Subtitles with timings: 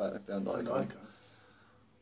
[0.00, 1.08] werk dan daai Aan daai kant.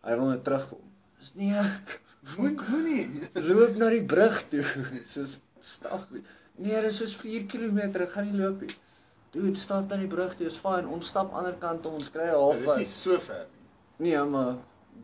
[0.07, 0.83] Hy wil net terugkom.
[1.19, 1.95] Dis nie ek.
[2.39, 3.05] Moet moenie.
[3.47, 4.65] Loop na die brug toe.
[5.13, 6.07] Soos stap.
[6.59, 8.75] Nee, dis soos 4 km, ek gaan nie loop nie.
[9.35, 10.89] Dude, stap na die brug toe, is fyn.
[10.91, 12.79] Ons stap ander kant om ons kry 'n Dit is halfpad.
[12.79, 14.11] nie so ver nie.
[14.11, 14.55] Nee, maar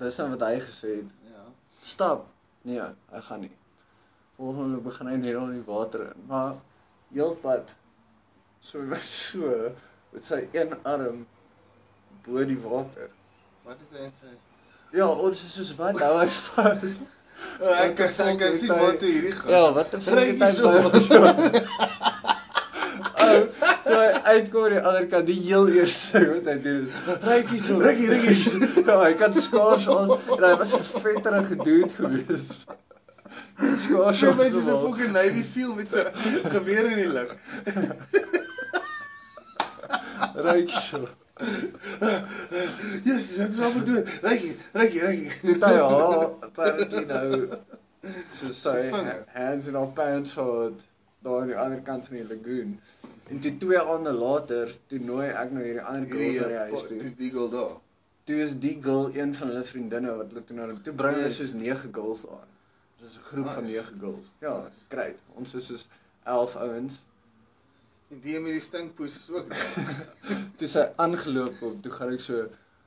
[0.00, 1.10] dis nou wat hy gesê het.
[1.30, 1.44] Ja.
[1.84, 2.26] Stap.
[2.62, 2.80] Nee,
[3.12, 3.52] hy gaan nie.
[4.38, 6.26] Volgende begin hy net in die water in.
[6.30, 6.54] Maar
[7.14, 7.74] heelpad
[8.60, 9.70] so so
[10.12, 11.26] met sy een arm
[12.26, 13.10] bo die water.
[13.64, 14.32] Wat het hy sê?
[14.94, 16.98] Ja, ons is soos wat hou hy vas.
[17.60, 19.50] Oh, ek Wat die ek kan sien toe hierdie gaan.
[19.50, 21.22] Ja, wat 'n ons so.
[23.24, 23.40] Ou,
[23.84, 26.94] toe hy uitkom aan die ander kant, die heel eerste ding wat hy doen is
[27.28, 27.78] rykie so.
[27.80, 28.68] Rykie, rykie.
[28.88, 32.64] Ja, hy kan skaars ons en hy was 'n vetterige dude gewees.
[33.84, 36.04] Skaars So ons mens is 'n fucking Navy SEAL met sy
[36.54, 37.36] geweer in die lug.
[40.48, 41.06] rykie so.
[43.04, 44.04] Jesus, ek wil maar doen.
[44.22, 45.30] Rykie, rykie, rykie.
[45.42, 47.28] Toe het hy haar apparently nou
[48.36, 48.74] so sy
[49.34, 50.84] hands in haar pants gehad
[51.24, 52.74] daar aan die ander kant van die lagoon.
[53.32, 56.84] En toe twee aande later, toe nooi ek nou hierdie ander girls na die huis
[56.90, 56.98] toe.
[57.00, 57.72] Dis die girl daar.
[58.28, 61.30] Toe is die girl een van hulle vriendinne wat hulle toe nou toe bring hulle
[61.32, 61.40] Yes.
[61.40, 62.50] soos 9 girls aan.
[63.00, 63.80] Dis 'n groep van Nice.
[63.80, 64.30] 9 girls.
[64.40, 64.84] Ja, Nice.
[64.88, 65.18] great.
[65.34, 65.88] Ons is soos
[66.24, 67.00] 11 ouens.
[68.14, 69.48] En die met die stinkpoes is ook.
[70.58, 72.44] Toe sy aangeloop op, toe gaan ek so,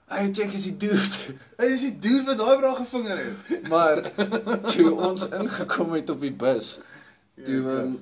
[0.08, 3.67] "Hey, check is die dude." Hy is die dude wat daai bra gevinger het.
[3.67, 4.02] Maar
[4.72, 6.78] toe ons ingekom het op die bus,
[7.44, 7.97] toe Ja, um,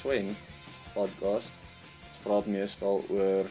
[0.00, 0.30] Swen
[0.94, 1.52] podcast.
[2.08, 3.48] Ons praat meestal oor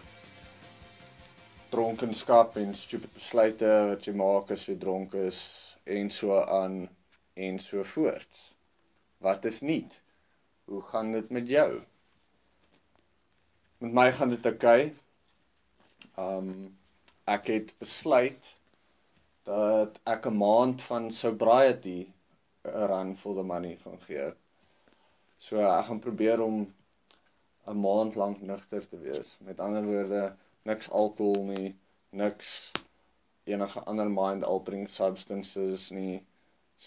[1.69, 5.41] dronkenskap en stupid besluite wat jy maak as jy dronk is
[5.97, 6.79] en so aan
[7.45, 8.41] en so voort.
[9.21, 9.83] Wat is nie?
[10.65, 11.67] Hoe gaan dit met jou?
[13.85, 14.89] Met my gaan dit oukei.
[16.17, 16.51] Um
[17.29, 18.53] ek het besluit
[19.45, 21.99] dat ek 'n maand van sobriety
[22.65, 24.31] 'n run for the money gaan gee.
[25.47, 26.57] So ek gaan probeer om
[27.71, 29.37] 'n maand lank nugter te wees.
[29.47, 30.23] Met ander woorde,
[30.69, 31.69] niks alkohol nie,
[32.09, 32.71] niks
[33.43, 36.17] enige ander mind altering substances nie.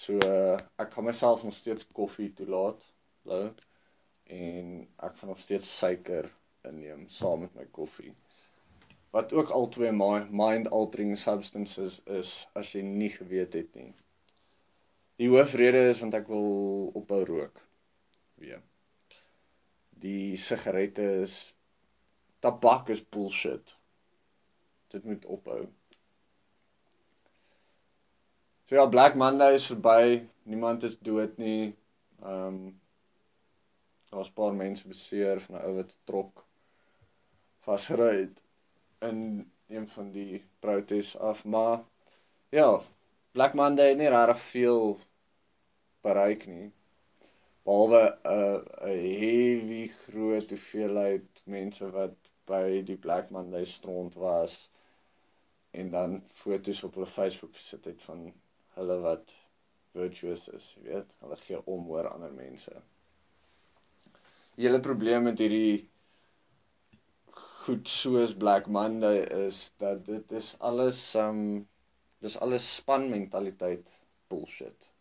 [0.02, 0.18] So
[0.82, 2.84] ek gaan myself nog steeds koffie toelaat,
[3.22, 3.44] blou.
[4.40, 4.68] En
[5.08, 6.30] ek gaan nog steeds suiker
[6.68, 8.14] inneem saam met my koffie.
[9.16, 13.92] Wat ook al twee mind altering substances is as jy nie geweet het nie.
[15.20, 17.68] Die hoofrede is want ek wil ophou rook.
[18.42, 18.62] Weer.
[20.02, 21.36] Die sigarette is
[22.42, 23.76] tabak is bullshit.
[24.90, 25.60] Dit moet ophou.
[28.66, 30.22] So ja, Black Monday is verby.
[30.50, 31.74] Niemand is dood nie.
[32.22, 32.80] Ehm um,
[34.10, 36.44] daar's 'n paar mense beseer van 'n ou wat trok
[37.64, 38.42] vasgery het
[39.08, 41.84] in een van die protes af, maar
[42.48, 42.80] ja,
[43.32, 44.98] Black Monday het nie regtig veel
[46.00, 46.72] bereik nie.
[47.66, 52.16] Behalwe 'n 'n heavy groot hoeveelheid mense wat
[52.50, 54.56] by die Black Monday strand was
[55.82, 58.24] en dan foto's op hulle Facebook gesit het van
[58.78, 59.34] hulle wat
[59.94, 62.74] virtuous is, jy weet, hulle gee om oor ander mense.
[64.56, 65.88] Die hele probleem met hierdie
[67.62, 71.44] goed soos Black Monday is dat dit is alles um
[72.26, 73.90] dis alles spanmentaliteit
[74.28, 74.91] bullshit.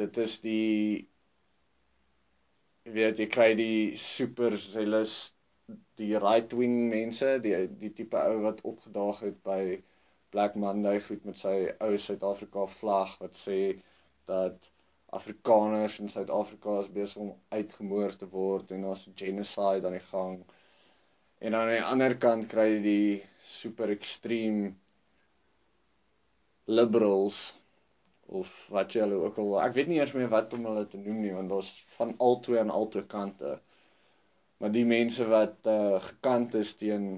[0.00, 1.08] Dit is die
[2.96, 5.14] weet jy kry die super zealous
[5.98, 9.60] die right wing mense, die die tipe ou wat opgedaag het by
[10.34, 11.54] Black Monday goed met sy
[11.86, 13.58] ou Suid-Afrika vlag wat sê
[14.30, 14.68] dat
[15.14, 20.40] Afrikaners in Suid-Afrika is besig om uitgemoor te word en daar's genocide aan die gang.
[21.38, 24.72] En aan die ander kant kry jy die super extreme
[26.66, 27.40] liberals
[28.26, 30.98] of wat jy hulle ook al ek weet nie eers meer wat om hulle te
[30.98, 33.58] noem nie want daar's van al twee aan al twee kante.
[34.58, 37.08] Maar die mense wat uh gekant is teen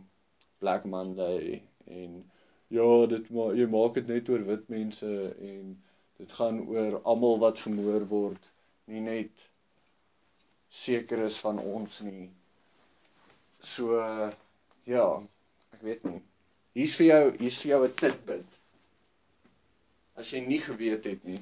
[0.59, 2.25] Black Monday en
[2.69, 5.11] ja, dit maar jy maak dit net oor wit mense
[5.51, 5.77] en
[6.19, 8.51] dit gaan oor almal wat vermoor word,
[8.91, 9.49] nie net
[10.73, 12.29] seker is van ons nie.
[13.61, 14.01] So
[14.89, 15.07] ja,
[15.77, 16.23] ek weet nie.
[16.77, 18.61] Hier's vir jou, hier's vir jou 'n tidbit.
[20.17, 21.41] As jy nie geweet het nie.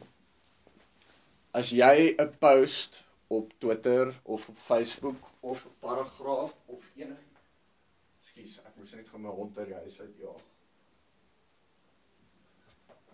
[1.54, 7.34] As jy 'n post op Twitter of op Facebook of 'n paragraaf of enige
[8.24, 10.44] Ekskuus, ek moes net gou my hond uit die huis uit jaag.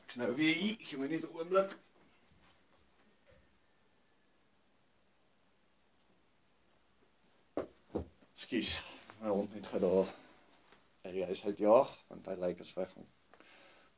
[0.04, 1.74] Ek's nou weer hier, gee my net 'n oomblik.
[8.36, 8.72] Ekskuus,
[9.20, 10.14] my hond het gedaag.
[11.02, 12.94] En hy is uitjaag want hy lyk as weg.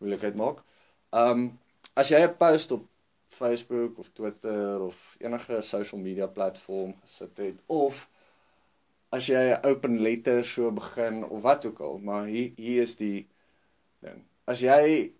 [0.00, 0.64] Moeilikheid maak.
[1.12, 1.58] Um
[1.94, 2.88] as jy 'n post op
[3.28, 8.08] Facebook of Twitter of enige social media platform gesit het of
[9.12, 12.96] as jy 'n open letter so begin of wat ook al, maar hier hier is
[12.96, 13.28] die
[14.00, 14.24] ding.
[14.44, 15.12] As jy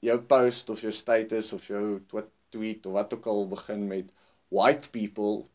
[0.00, 2.00] jou post of jou status of jou
[2.48, 4.10] tweet of wat ook al begin met
[4.48, 5.46] white people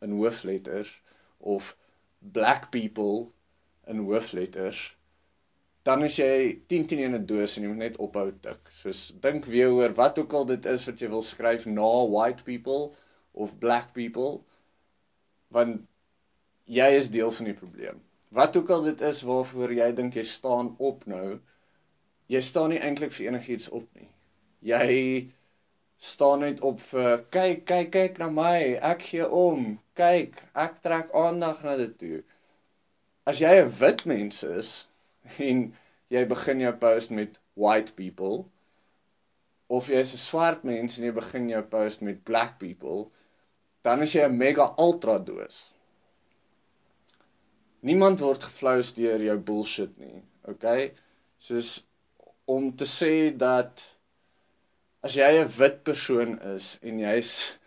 [0.00, 1.02] in hoofletters
[1.38, 1.76] of
[2.18, 3.30] black people
[3.86, 4.96] in hoofletters
[5.82, 8.68] dan is jy 10 teen 1 'n doos en jy moet net ophou tik.
[8.80, 12.44] Soos dink weer oor wat ook al dit is wat jy wil skryf na white
[12.44, 12.92] people
[13.32, 14.44] of black people
[15.48, 15.80] want
[16.66, 18.00] jy is deel van die probleem.
[18.30, 21.40] Wat ook al dit is waarvoor jy dink jy staan op nou,
[22.30, 24.06] jy staan nie eintlik vir enigiets op nie.
[24.62, 25.30] Jy
[25.96, 28.76] staan net op vir kyk, kyk, kyk na my.
[28.92, 29.72] Ek gee om.
[29.98, 32.20] Kyk, ek trek aandag na dit toe.
[33.26, 34.70] As jy 'n wit mens is
[35.48, 35.74] en
[36.10, 38.44] jy begin jou post met white people
[39.70, 43.10] of jy is 'n swart mens en jy begin jou post met black people,
[43.86, 45.72] dan is jy 'n mega ultra doos.
[47.80, 50.22] Niemand word geflous deur jou bullshit nie.
[50.52, 50.92] Okay?
[51.38, 51.86] Soos
[52.44, 53.84] om te sê dat
[55.02, 57.58] as jy 'n wit persoon is en jy's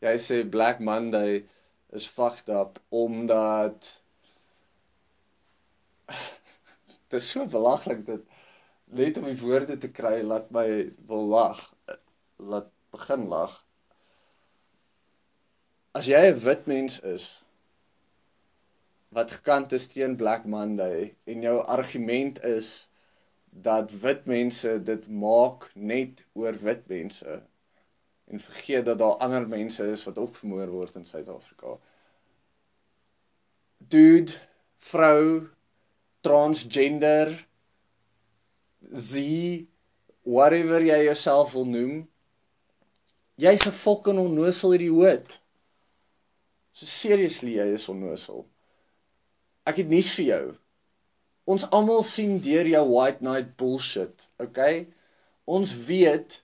[0.00, 1.44] jy sê Black Monday
[1.92, 4.00] is fucked up omdat
[7.14, 8.26] dit is so belaglik dat
[9.00, 10.66] net om die woorde te kry laat my
[11.10, 11.62] wil lag
[12.52, 13.54] laat begin lag
[15.98, 17.28] as jy 'n wit mens is
[19.14, 22.70] wat gekant is teen Black Monday en jou argument is
[23.68, 27.42] dat wit mense dit maak net oor wit mense
[28.24, 31.76] en vergeet dat daar ander mense is wat ook vermoor word in Suid-Afrika.
[33.78, 34.32] Dude,
[34.78, 35.48] vrou,
[36.26, 37.30] transgender,
[38.92, 39.66] z
[40.24, 41.94] whatever jy jouself wil noem.
[43.36, 45.38] Jy's 'n fucking onnosel idioot.
[46.72, 48.46] So seriously, jy is onnosel.
[49.66, 50.44] Ek het nuus vir jou.
[51.46, 54.86] Ons almal sien deur jou white knight bullshit, okay?
[55.44, 56.40] Ons weet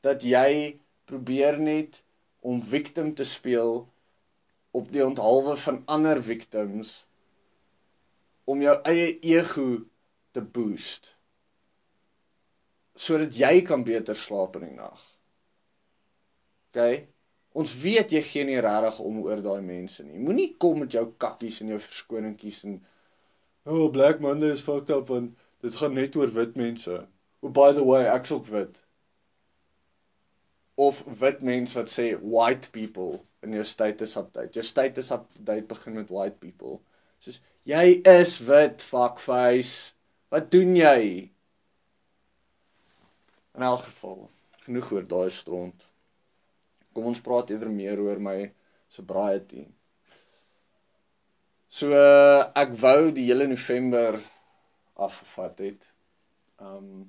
[0.00, 2.02] dat jy probeer net
[2.40, 3.88] om victim te speel
[4.70, 7.07] op die onthaalwe van ander victims
[8.48, 9.68] om jou eie ego
[10.36, 11.14] te boost
[12.98, 15.02] sodat jy kan beter slaap in die nag.
[16.72, 16.80] OK?
[17.58, 20.18] Ons weet jy gee nie regtig om oor daai mense nie.
[20.18, 22.80] Moenie kom met jou kakkies en jou verskoningkies en
[23.70, 26.98] oh Black Monday is fucked up want dit gaan net oor wit mense.
[27.38, 28.82] Oh by the way, ek's ook wit
[30.78, 34.54] of wit mense wat sê white people in jou status update.
[34.54, 36.78] Jou status update begin met white people.
[37.24, 39.92] Soos jy is wit fuckface.
[40.32, 41.00] Wat doen jy?
[43.58, 44.28] In elk geval,
[44.64, 45.88] genoeg oor daai stront.
[46.94, 48.38] Kom ons praat eerder meer oor my
[48.92, 49.64] sobriety.
[51.68, 54.16] So uh, ek wou die hele November
[55.08, 55.88] afgevat het.
[56.58, 57.08] Um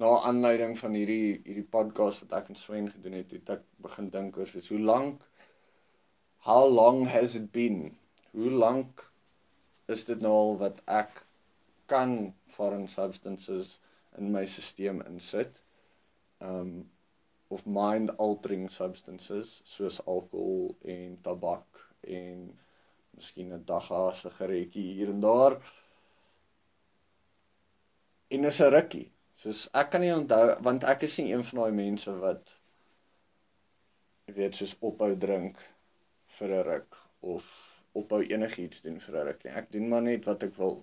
[0.00, 4.06] na aanleiding van hierdie hierdie podcast wat ek en Swen gedoen het, het ek begin
[4.12, 5.26] dink oor soos hoe lank
[6.48, 7.99] how long has it been?
[8.30, 9.12] Hoe lank
[9.86, 11.24] is dit nou al wat ek
[11.90, 13.78] kan foreign substances
[14.18, 15.62] in my stelsel insit?
[16.40, 16.90] Um
[17.50, 21.80] of mind altering substances soos alkohol en tabak
[22.18, 22.44] en
[23.16, 25.56] miskien 'n dagga sigaretjie hier en daar.
[28.28, 29.08] En is 'n rukkie.
[29.34, 32.54] Soos ek kan nie onthou want ek is nie een van daai mense wat
[34.26, 35.58] jy weet soos ophou drink
[36.38, 36.96] vir 'n ruk
[37.34, 37.44] of
[37.92, 39.52] ophou enigiets doen vir ruk nie.
[39.62, 40.80] Ek doen maar net wat ek wil.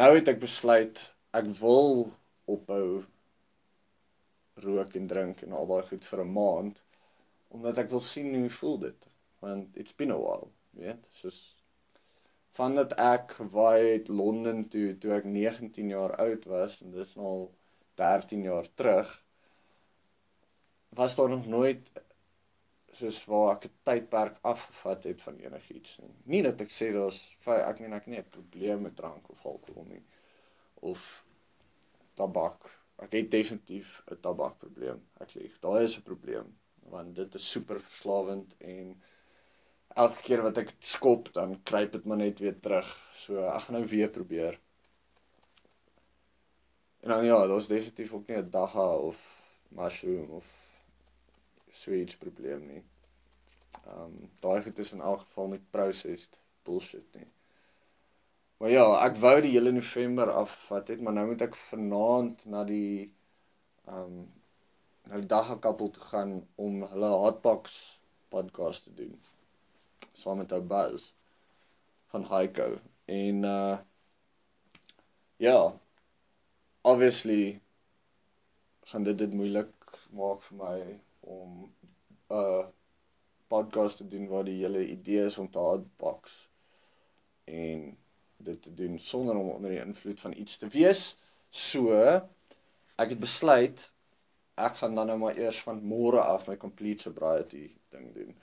[0.00, 1.04] Nou het ek besluit
[1.36, 2.08] ek wil
[2.48, 3.04] ophou
[4.64, 6.82] rook en drink en al daai goed vir 'n maand
[7.56, 9.08] omdat ek wil sien hoe voel dit
[9.40, 11.38] want it's been a while, weet, soos
[12.58, 17.26] vandat ek gewaai het Londen toe toe ek 19 jaar oud was en dis nou
[17.34, 17.44] al
[18.02, 19.12] 13 jaar terug
[21.00, 21.92] was daar nog nooit
[22.98, 26.14] soos waar ek 'n tydperk afgevat het van enigiets nie.
[26.34, 27.20] Nie dat ek sê daar's
[27.56, 30.02] ek meen ek nie 'n probleem met drank of alkohol nie
[30.92, 31.24] of
[32.14, 32.70] tabak.
[32.98, 35.00] Ek het definitief 'n tabakprobleem.
[35.20, 35.58] Ek lieg.
[35.60, 36.56] Daar is 'n probleem
[36.90, 38.94] want dit is super verslawend en
[39.94, 42.88] elke keer wat ek skop dan kruip dit maar net weer terug.
[43.12, 44.60] So ek gaan nou weer probeer.
[47.00, 49.18] En dan ja, daar's definitief ook nie 'n dagga of
[49.68, 50.67] mushroom of
[51.82, 52.84] so iets probleem nie.
[53.84, 57.28] Ehm um, daai goed is in elk geval net processed bullshit nie.
[58.58, 62.64] Maar ja, ek wou die hele November afvat het, maar nou moet ek vanaand na
[62.72, 63.06] die
[63.86, 64.26] ehm um,
[65.08, 67.76] na die dagga kappel toe gaan om hulle hotbox
[68.28, 69.14] podcast te doen
[70.12, 71.12] saam met ou Buzz
[72.12, 72.68] van Heiko
[73.18, 73.78] en uh
[75.46, 75.58] ja
[76.92, 77.60] obviously
[78.90, 80.78] gaan dit dit moeilik maak vir my
[81.36, 82.66] om 'n uh,
[83.52, 86.36] podcast te doen waar die hele idee is om te hardbox
[87.44, 87.96] en
[88.36, 91.16] dit te doen sonder om onder die invloed van iets te wees.
[91.50, 91.94] So
[92.96, 93.88] ek het besluit
[94.58, 98.34] ek gaan dan nou maar eers van môre af my complete sobriety ding doen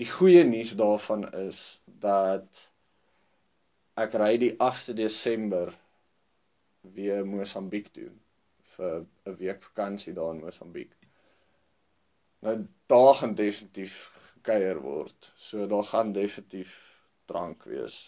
[0.00, 2.60] die goeie nuus daarvan is dat
[4.00, 5.74] ek ry die 8de Desember
[6.96, 8.08] weer Mosambiek toe
[8.76, 8.94] vir
[9.28, 10.94] 'n week vakansie daar in Mosambiek.
[12.46, 12.56] Nou
[12.90, 13.96] daar gaan definitief
[14.34, 15.32] gekuier word.
[15.36, 16.72] So daar gaan definitief
[17.24, 17.98] drank wees.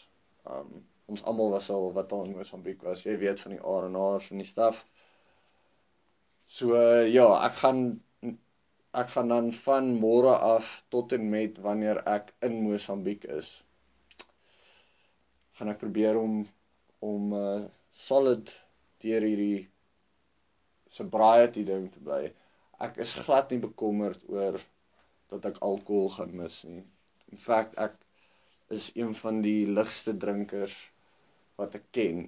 [0.48, 0.80] Um
[1.12, 3.02] ons almal was al wat al in Mosambiek was.
[3.04, 4.84] Jy weet van die R&R's en die staf.
[6.46, 7.82] So uh, ja, ek gaan
[8.92, 13.54] ek gaan dan van môre af tot en met wanneer ek in Mosambiek is
[15.58, 16.42] gaan ek probeer om
[17.12, 17.62] om uh
[17.92, 18.52] solid
[19.04, 19.66] deur hierdie
[20.88, 22.22] sobriety ding te bly.
[22.82, 24.58] Ek is glad nie bekommerd oor
[25.32, 26.82] dat ek alkohol gaan mis nie.
[27.32, 27.98] In feite ek
[28.76, 30.74] is een van die ligste drinkers
[31.60, 32.24] wat ek ken.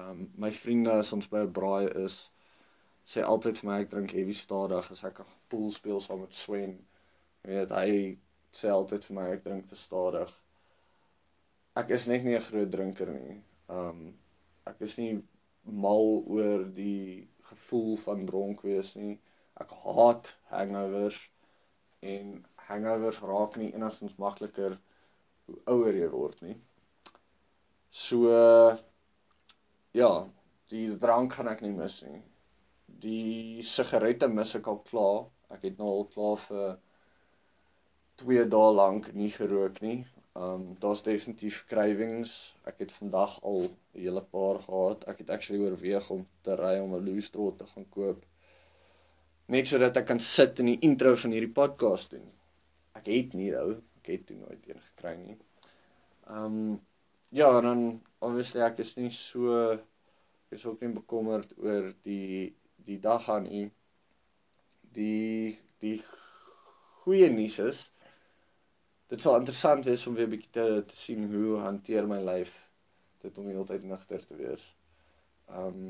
[0.00, 2.16] Um my vriende as ons by 'n braai is,
[3.12, 6.40] sê altyd vir my ek drink heavy stadig as ek 'n pool speel saam met
[6.40, 6.74] Swen.
[7.44, 7.92] Jy weet hy
[8.60, 10.32] sê altyd vir my ek drink te stadig.
[11.76, 13.42] Ek is net nie 'n groot drinker nie.
[13.68, 14.14] Um
[14.66, 15.22] ek is nie
[15.64, 19.14] mal oor die gevoel van dronk wees nie.
[19.60, 21.18] Ek haat hangovers
[22.14, 22.34] en
[22.68, 24.78] hangovers raak nie enigstens makliker
[25.46, 26.56] hoe ouer jy word nie.
[27.90, 28.30] So
[29.94, 30.10] ja,
[30.72, 32.22] die drank gaan ek nie mis nie.
[33.04, 35.22] Die sigarette mis ek al klaar.
[35.54, 36.74] Ek het nou al klaar vir
[38.22, 40.00] 2 dae lank nie gerook nie.
[40.34, 42.30] Um daar's definitief cravings.
[42.66, 45.04] Ek het vandag al 'n hele paar gehad.
[45.12, 48.24] Ek het actually oorweeg om te ry om 'n Loostrot te gaan koop.
[49.46, 52.26] Net sodat ek kan sit in die intro van hierdie podcast doen.
[52.98, 55.38] Ek het nie ou, ek het toe nooit een gekry nie.
[56.26, 56.80] Um
[57.28, 62.98] ja, dan obviously ek is nie so ek is ook nie bekommerd oor die die
[62.98, 63.70] dag aan u.
[64.98, 66.02] Die die
[67.04, 67.90] goeie nuus is
[69.12, 72.54] dit sal interessant wees om weer 'n bietjie te te sien hoe hanteer my lyf
[73.24, 74.64] dit om heeltyd nigter te wees.
[75.60, 75.80] Um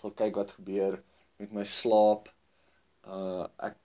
[0.00, 0.98] sal kyk wat gebeur
[1.42, 2.30] met my slaap.
[3.16, 3.78] Uh ek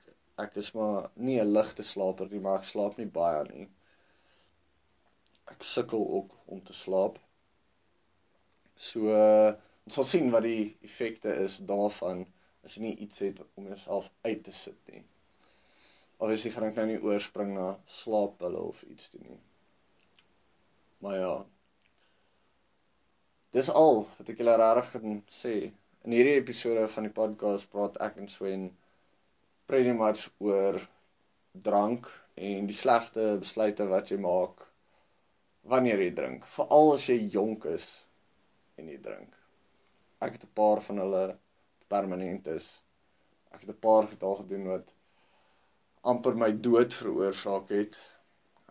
[0.45, 3.67] ek is maar nie 'n ligte slaper nie, maar ek slaap nie baie nie.
[5.53, 7.19] Ek sukkel ook om te slaap.
[8.75, 9.51] So uh,
[9.85, 12.25] ons sal sien wat die effekte is daarvan
[12.63, 15.03] as jy nie iets het om jouself uit te sit nie.
[16.19, 19.41] Obviously gaan ek nou nie oorspring na slaappille of iets doen nie.
[20.99, 21.35] Maar ja.
[23.55, 25.53] Dis al wat ek julle regtig kan sê.
[26.03, 28.67] In hierdie episode van die podcast praat ek en Swen
[29.71, 30.79] pretty much oor
[31.69, 34.67] drank en die slegte besluite wat jy maak
[35.71, 37.87] wanneer jy drink, veral as jy jonk is
[38.79, 39.35] en jy drink.
[40.19, 41.25] Ek het 'n paar van hulle
[41.87, 42.81] permanent is.
[43.51, 44.93] Ek het 'n paar getal gedoen wat
[46.01, 47.97] amper my dood veroorsaak het.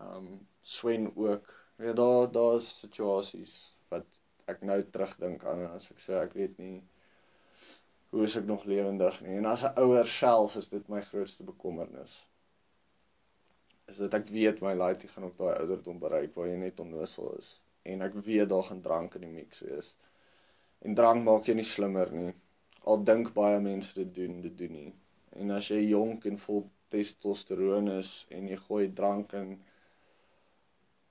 [0.01, 1.53] Um Swen ook.
[1.77, 3.55] Ja, daar daar's situasies
[3.89, 4.21] wat
[4.53, 6.83] ek nou terugdink aan as ek sê ek weet nie
[8.11, 9.37] hoe is ek nog lewendig nie.
[9.37, 12.15] En as 'n ouer self is dit my grootste bekommernis.
[13.89, 17.33] Is dit ek weet my laaitie gaan op daai ouderdom bereik waar jy net onnoosel
[17.39, 19.97] is en ek weet daar gaan drank in die mix wees.
[20.85, 22.33] En drank maak jou nie slimmer nie.
[22.85, 24.93] Al dink baie mense dit doen, dit doen nie.
[25.41, 29.51] En as jy jonk en vol testosteron is en jy gooi drank in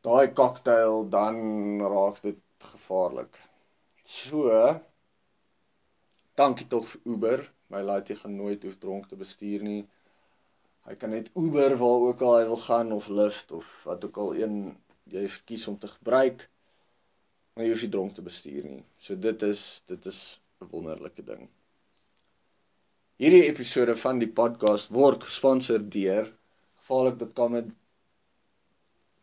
[0.07, 1.37] daai cocktail dan
[1.81, 3.39] raak dit gevaarlik.
[4.03, 4.51] So
[6.39, 7.45] dankie tog vir Uber.
[7.73, 9.81] My laat jy gaan nooit hoef dronk te bestuur nie.
[10.87, 14.21] Hy kan net Uber waar ook al hy wil gaan of Lyft of wat ook
[14.23, 14.55] al een
[15.11, 16.47] jy kies om te gebruik.
[17.53, 18.83] Maar jy hoef nie dronk te bestuur nie.
[18.95, 20.21] So dit is dit is
[20.61, 21.49] 'n wonderlike ding.
[23.17, 26.27] Hierdie episode van die podcast word gesponsor deur
[26.83, 27.55] gevaarlik.com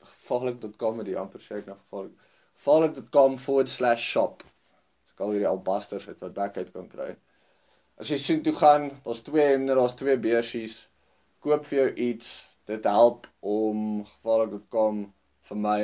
[0.08, 2.24] gevaarlik.com die amper sê ek nou gevaarlik
[2.56, 4.42] gevaarlik.com/shop
[5.12, 7.08] ek al hierdie albasters uit wat back uit kan kry.
[8.02, 10.76] As jy sien toe gaan, daar's twee hemde, daar's twee beursies.
[11.38, 12.34] Koop vir jou iets.
[12.66, 15.02] Dit help om gevaarlik.com
[15.52, 15.80] vir my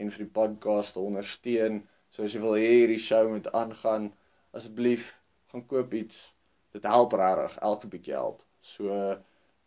[0.00, 1.82] en vir die podcast te ondersteun.
[2.08, 4.14] So as jy wil hê hierdie show moet aangaan,
[4.56, 5.10] asseblief
[5.52, 6.30] gaan koop iets.
[6.76, 8.42] Dit help regtig, elke bietjie help.
[8.60, 9.16] So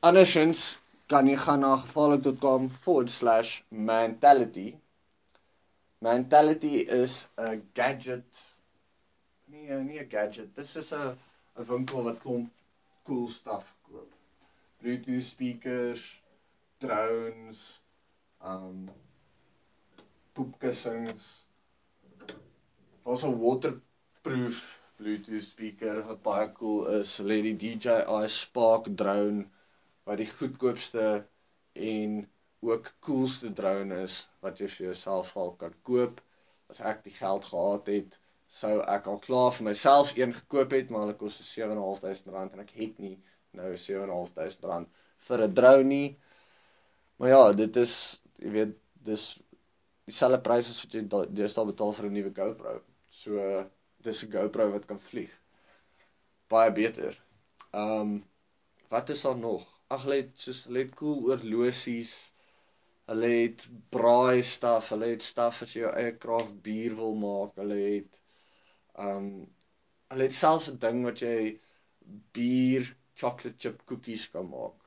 [0.02, 4.68] Andersins kan jy gaan na gevaarlik.com/mentality.
[5.98, 8.49] Mentality is 'n gadget.
[9.70, 10.48] Nee, nie 'n gadget.
[10.58, 11.10] Dis is 'n
[11.58, 12.50] 'n winkel wat klomp
[13.06, 14.14] cool stuff koop.
[14.78, 16.02] Bluetooth speakers,
[16.82, 17.60] drones,
[18.52, 18.78] um
[20.34, 21.26] poepkussings.
[23.04, 24.58] Daar's 'n waterproof
[24.96, 27.12] Bluetooth speaker wat baie cool is.
[27.20, 29.44] Hulle het die DJI Spark drone
[30.04, 31.04] wat die goedkoopste
[31.92, 32.16] en
[32.72, 36.18] ook coolste drone is wat jy vir jouself al kan koop.
[36.66, 38.18] As ek die geld gehad het,
[38.58, 42.64] sou ek al klaar vir myself een gekoop het, maar hulle kos so R7.500 en
[42.64, 43.16] ek het nie
[43.58, 44.88] nou R7.500
[45.28, 46.08] vir 'n drone nie.
[47.18, 47.94] Maar ja, dit is
[48.40, 48.76] jy weet,
[49.10, 49.24] dis
[50.10, 52.74] dieselfde prys as wat jy da- deesdae betaal vir 'n nuwe GoPro.
[53.22, 53.64] So
[54.08, 55.32] dis 'n GoPro wat kan vlieg.
[56.52, 57.14] Baie beter.
[57.72, 58.12] Ehm um,
[58.88, 59.64] wat is daar nog?
[59.94, 62.12] Ag hulle het soos hulle het cool oorlosies.
[63.10, 67.54] Hulle het braai staf, hulle het staf as jy jou eie craft bier wil maak.
[67.62, 68.19] Hulle het
[68.98, 69.46] um,
[70.10, 71.60] hulle het selfs 'n ding wat jy
[72.36, 72.84] bier
[73.20, 74.78] chocolate chip koekies kan maak.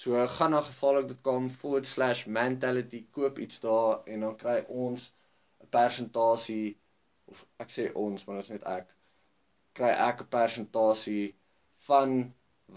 [0.00, 5.12] So gaan na gevaarlik.com/mentality koop iets daar en dan kry ons
[5.62, 6.78] 'n persentasie
[7.30, 8.86] of ek sê ons, maar dit is net ek.
[9.72, 11.26] Kry ek 'n persentasie
[11.88, 12.10] van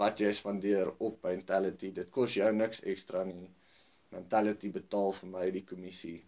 [0.01, 1.91] wat jy spandeer op Mentality.
[1.91, 3.49] Dit kos jou niks ekstra nie.
[4.15, 6.19] Mentality betaal vir my die kommissie.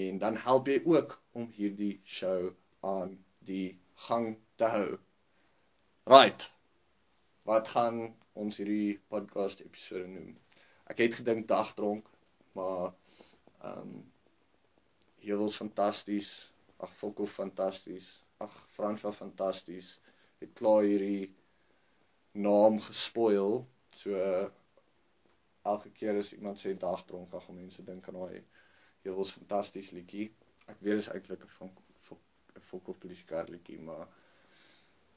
[0.00, 2.40] En dan help jy ook om hierdie show
[2.80, 4.98] aan die gang te hou.
[6.04, 6.52] Right.
[7.42, 10.36] Wat gaan ons hierdie podcast episode noem?
[10.90, 12.08] Ek het gedink dagdronk,
[12.52, 12.92] maar
[13.60, 14.00] ehm um,
[15.20, 16.30] Hewels fantasties.
[16.80, 18.06] Ag Fokko fantasties.
[18.40, 19.98] Ag Frans was fantasties.
[20.40, 21.34] Het klaar hierdie
[22.32, 23.66] naam gespoil.
[23.92, 24.48] So uh,
[25.62, 28.40] elke keer as iemand sê dagdronk, gaan mense dink aan daai
[29.04, 30.30] Hewels fantasties liedjie.
[30.66, 31.74] Ek weet dit is eintlik 'n van
[32.56, 34.06] 'n Fokko politiekar liedjie, maar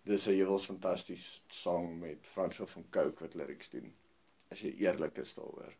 [0.03, 3.93] dis 'n Hewels fantasties sang met Frans van Cooke wat lyrics doen.
[4.51, 5.73] As jy eerlik is daaroor.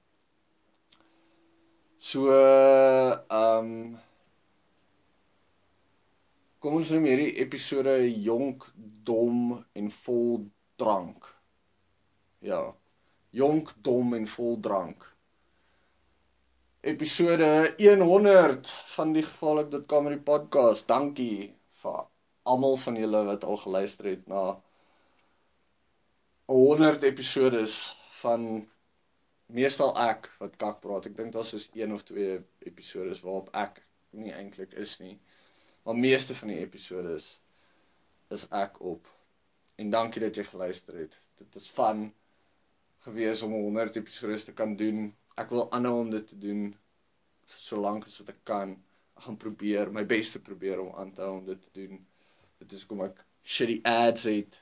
[1.97, 4.01] So ehm um,
[6.63, 8.69] Kom ons noem hierdie episode jonk,
[9.03, 10.45] dom en vol
[10.79, 11.25] drank.
[12.39, 12.75] Ja.
[13.35, 15.12] Jonk, dom en vol drank.
[16.83, 20.83] Episode 100 van die gevaarlik dit comedy podcast.
[20.87, 22.01] Dankie vir
[22.43, 24.41] almal van julle wat al geluister het na
[26.51, 27.77] 100 episodes
[28.17, 28.43] van
[29.45, 31.07] meestal ek wat kak praat.
[31.07, 32.35] Ek dink daar's soos een of twee
[32.67, 33.79] episodes waarop ek
[34.11, 35.15] nie eintlik is nie.
[35.87, 39.07] Maar meeste van die episode is ek op.
[39.79, 41.15] En dankie dat jy geluister het.
[41.39, 42.09] Dit is van
[43.07, 45.13] gewees om 100 episode te kan doen.
[45.41, 46.65] Ek wil aanhou om dit te doen
[47.49, 48.75] so lank as wat ek kan.
[49.17, 51.99] Ek gaan probeer, my bes te probeer om aan te hou om dit te doen.
[52.61, 54.61] Dit is kom ek shitty ads het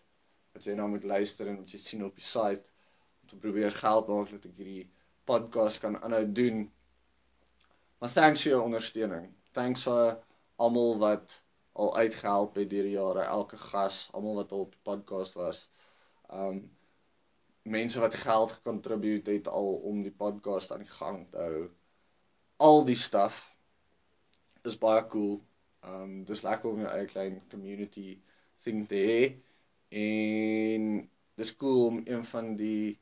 [0.55, 2.71] wat jy nou moet luister en wat jy sien op die site
[3.21, 4.88] om te probeer geld maak dat ek hierdie
[5.29, 6.65] podcast kan aanhou doen.
[8.01, 9.29] Maar thanks vir jou ondersteuning.
[9.55, 10.17] Thanks vir
[10.62, 11.38] almal wat
[11.81, 15.65] al uitgehelp het deur die jare, elke gas, almal wat al op die podcast was.
[16.27, 16.63] Um
[17.63, 21.69] mense wat geld gecontribute het al om die podcast aan die gang te hou.
[22.58, 23.56] Al die stuff
[24.63, 25.39] is baie cool.
[25.86, 28.21] Um dis lekker om jou eie klein community
[28.62, 29.21] thing te hê
[30.02, 31.10] en
[31.41, 33.00] dis cool om een van die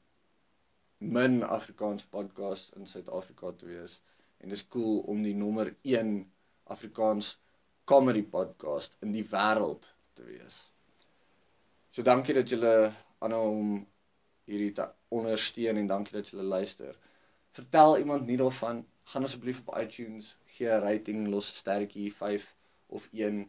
[1.00, 4.00] min Afrikaans podcasts in Suid-Afrika te wees
[4.40, 6.14] en dis cool om die nommer 1
[6.76, 7.38] Afrikaans
[7.84, 10.60] comedy podcast in die wêreld te wees.
[11.90, 13.72] So dankie dat julle aanhou om
[14.50, 16.98] hierdie te ondersteun en dankie dat julle luister.
[17.58, 18.82] Vertel iemand nie daarvan,
[19.14, 22.56] gaan asseblief op iTunes, gee 'n rating, los 'n sterretjie 5
[22.98, 23.40] of 1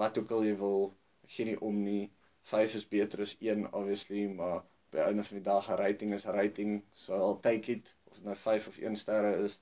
[0.00, 0.94] wat ook al jy wil.
[1.26, 2.10] Gee nie om nie.
[2.52, 6.26] 5 is beter as 1 obviously, maar by einde van die dag 'n rating is
[6.26, 9.60] 'n rating, so I'll take it of dit nou 5 of 1 sterre is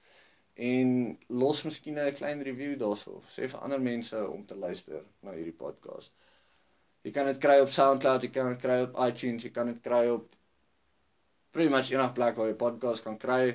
[0.56, 3.22] en los miskien 'n klein review daarso.
[3.34, 6.12] Sê vir ander mense om te luister na hierdie podcast.
[7.02, 9.80] Jy kan dit kry op SoundCloud, jy kan dit kry op iTunes, jy kan dit
[9.80, 10.36] kry op
[11.56, 13.54] pretty much enige plek waar jy podcast kan kry.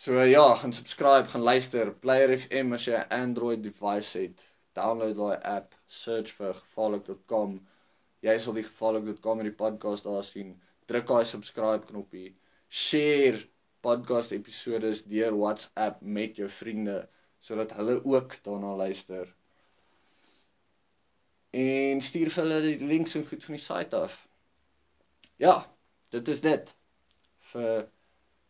[0.00, 1.90] So ja, gaan subscribe, gaan luister.
[2.00, 7.58] Player FM as jy 'n Android device het, download daai app, search vir gevaarlik.com.
[8.24, 10.54] Jy sal die gevaarlik.com in die podcast daar sien.
[10.88, 12.32] Druk daai subscribe knoppie.
[12.68, 13.44] Share
[13.82, 17.08] podcast episodes deur WhatsApp met jou vriende
[17.40, 19.28] sodat hulle ook daarna luister.
[21.52, 24.18] En stuur vir hulle die links en goed van die site af.
[25.36, 25.60] Ja,
[26.14, 26.74] dit is dit
[27.50, 27.86] vir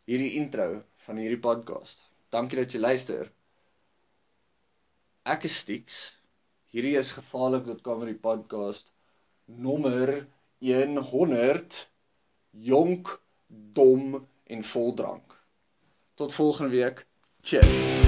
[0.09, 2.09] hierdie intro van hierdie podcast.
[2.35, 3.31] Dankie dat jy luister.
[5.25, 6.03] Ek is Stix.
[6.75, 8.93] Hierdie is gevaarlik.com die podcast
[9.47, 10.27] nommer
[10.61, 11.81] 100
[12.69, 13.17] jonk
[13.49, 15.39] dom en vol drank.
[16.21, 17.07] Tot volgende week.
[17.43, 18.04] Cheers.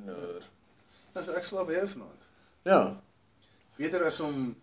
[0.00, 0.46] Dubliner.
[1.12, 2.26] Nou so ek slaap jou vanaand.
[2.68, 3.00] Ja.
[3.76, 4.54] Beter as om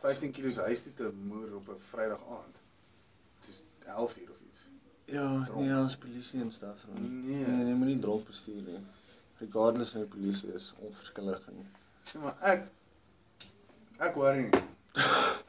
[0.00, 2.60] 15 kg huis toe te moer op 'n Vrydag aand.
[3.40, 4.66] Dit is 11 uur of iets.
[5.04, 5.60] Ja, Dronk.
[5.64, 7.26] nee, as polisie en man.
[7.26, 7.46] Nee.
[7.46, 8.78] Nee, jy moenie dronk bestuur nie.
[9.38, 11.66] Regardless van die polisie is onverskillig en
[12.04, 12.68] Sê maar ek
[13.98, 14.62] ek worry nie.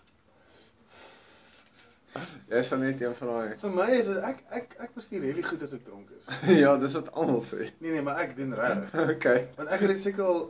[2.49, 3.53] jy sal net een van daai.
[3.61, 6.29] Vir my is dit ek ek ek bestuur heavy goed as ek dronk is.
[6.63, 7.67] ja, dis wat almal sê.
[7.83, 8.97] Nee nee, maar ek doen regtig.
[9.15, 9.43] okay.
[9.59, 10.41] Want ek het dit seker al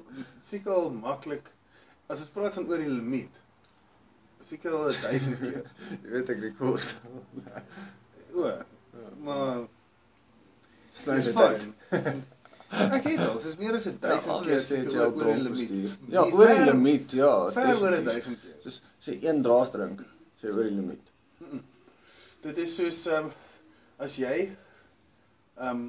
[0.52, 1.52] seker al maklik
[2.08, 3.42] as ons praat van oor die limiet.
[4.50, 5.68] Seker al 1000 keer.
[6.00, 6.96] Jy weet ek rekord.
[8.34, 8.50] O,
[9.26, 9.66] maar
[10.96, 11.68] dis dit uit.
[12.70, 15.94] Ek het al, dis meer as 1000 keer obviously seker het jy al dronk bestuur.
[16.14, 17.32] Ja, Nee, oor die limiet, ja.
[17.56, 18.36] Ver oor definitief.
[18.40, 18.58] 1000 keer.
[18.64, 20.04] Soos jy een draas drink,
[20.42, 21.10] sê oor die limiet.
[22.44, 23.32] Dit is soos ehm um,
[24.06, 24.36] as jy
[25.60, 25.88] ehm um,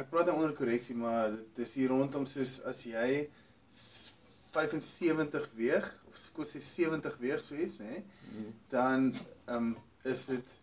[0.00, 3.26] ek praat nou onder korreksie, maar dit is hier rondom soos as jy
[3.68, 4.08] s-
[4.54, 8.00] 75 weeg of ek sê 70 weeg so iets, nê?
[8.30, 8.48] Mhm.
[8.72, 9.76] Dan ehm um,
[10.08, 10.56] is dit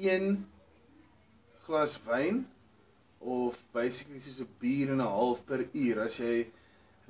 [0.00, 0.38] 1
[1.66, 2.40] glas wyn
[3.20, 6.46] of basically soos 'n bier en 'n half per uur as jy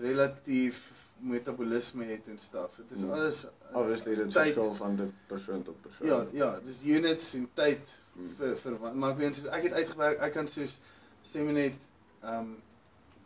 [0.03, 0.83] relatief
[1.25, 2.77] metabolisme het en stuff.
[2.77, 3.11] Dit is Hmm.
[3.13, 6.07] alles uh, Obviously dit verskil van dit persoon tot persoon.
[6.07, 8.35] Ja, ja, dis units en tyd Hmm.
[8.39, 10.79] vir vir maar ek weet soos ek het uitgewerk, ek kan soos
[11.27, 11.73] sê maar net
[12.23, 12.57] ehm um,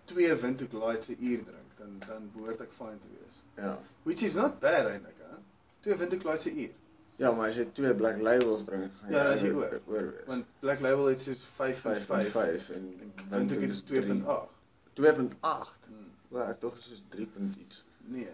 [0.04, 3.42] twee Windhoek Lights 'n uur drink, dan dan behoort ek fine te wees.
[3.56, 3.78] Ja.
[4.02, 5.34] Which is not bad eintlik, hè.
[5.80, 6.70] Twee Windhoek Lights 'n uur.
[7.16, 10.02] Ja, maar as jy twee black labels drink, gaan jy Ja, is jy oor oor.
[10.12, 10.26] wees.
[10.26, 14.48] Want Black Label het soos 5.5 5.5 en Windhoek is 2.8.
[14.94, 15.86] 2.8.
[15.88, 16.12] Hmm.
[16.28, 17.26] Wel, ek dink dit is 3.
[17.26, 17.84] punt iets.
[18.08, 18.28] Nee.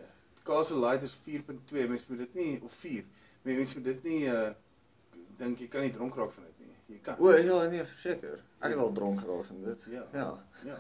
[0.45, 1.89] Castle Light is 4.2.
[1.89, 3.05] Mens moet dit nie of 4.
[3.43, 4.51] Mens moet dit nie uh
[5.39, 6.75] dink jy kan nie dronk raak van dit nie.
[6.95, 7.17] Jy kan.
[7.19, 8.39] O, ja, nee, verseker.
[8.61, 9.87] Ek het al dronk geraak van dit.
[9.91, 10.05] Ja.
[10.13, 10.29] Ja.
[10.65, 10.77] Ja.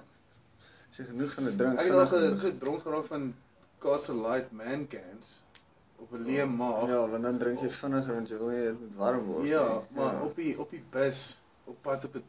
[0.90, 3.34] As jy genoeg van 'n drink Ek het al vinnig ge- gedronk geraak van
[3.78, 5.40] Castle Light man cans
[5.98, 6.86] op 'n leë maag.
[6.88, 9.96] Ja, want dan drink jy vinniger want jy wil nie warm word Ja, nie.
[9.98, 12.22] maar op die op die bus op pad op 'n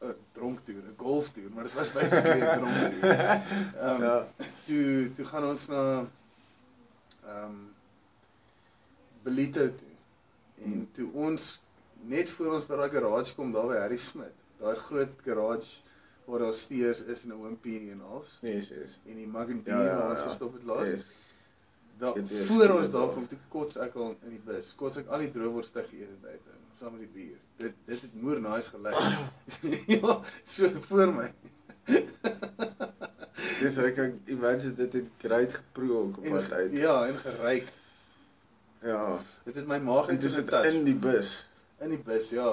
[0.00, 3.04] 'n dronktoer, 'n golftoer, maar dit was basically 'n dronktoer.
[3.84, 4.28] Ehm Ja.
[4.64, 5.82] toe toe gaan ons na
[7.24, 7.74] ehm um,
[9.22, 9.88] Belito toe.
[10.64, 11.60] En toe ons
[12.00, 15.80] net voor ons by daai garage kom daar by Harry Smit, daai groot garage
[16.24, 18.98] waar daar steers is en 'n oompie en alles Nee, yes, yes.
[19.06, 20.26] en die Mug and Ja, Beer ja, waar ons ja.
[20.28, 20.88] gestop het laas.
[20.88, 21.04] Yes.
[21.98, 22.14] Daar
[22.46, 24.74] voor ons daar kom toe kots ek al in die bus.
[24.74, 26.49] Kots ek al die droëworste geëet het uit in
[26.80, 27.40] saam met die bier.
[27.60, 28.96] Dit dit het moer nice gelyk.
[29.96, 30.14] ja,
[30.48, 31.26] so voor my.
[33.60, 36.72] Dis ek kan imagine dit het great geproe ook op pad uit.
[36.80, 37.68] ja, en geryk.
[38.80, 39.02] Ja.
[39.44, 41.34] Dit het my maag net so dit in die bus.
[41.84, 42.48] in die bus, ja.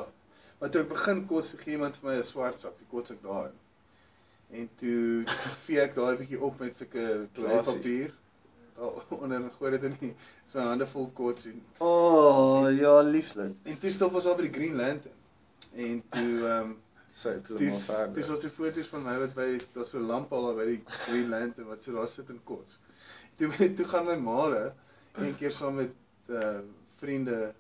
[0.60, 3.24] Maar toe ek begin kots gee iemand vir my 'n swart sak, toe kots ek
[3.24, 3.56] daarin.
[4.60, 5.24] En toe
[5.64, 8.12] vee ek daai bietjie op met sulke toiletpapier.
[9.22, 10.16] Onder en gooi dit in die
[10.52, 13.56] so my hande vol kots en O, oh, ja, lieflik.
[13.64, 15.16] en toe stop ons al by die Green Lantern.
[15.76, 16.76] En toe ehm um,
[17.18, 18.14] Sy hulle Dis maar verder.
[18.14, 21.30] dis was die foto's van my wat by daar's so lamp al by die Green
[21.34, 22.76] Lantern wat so daar sit en kots.
[23.40, 24.62] Toe toe gaan my maale
[25.18, 25.94] een keer saam met
[26.30, 26.60] uh
[27.00, 27.54] vriende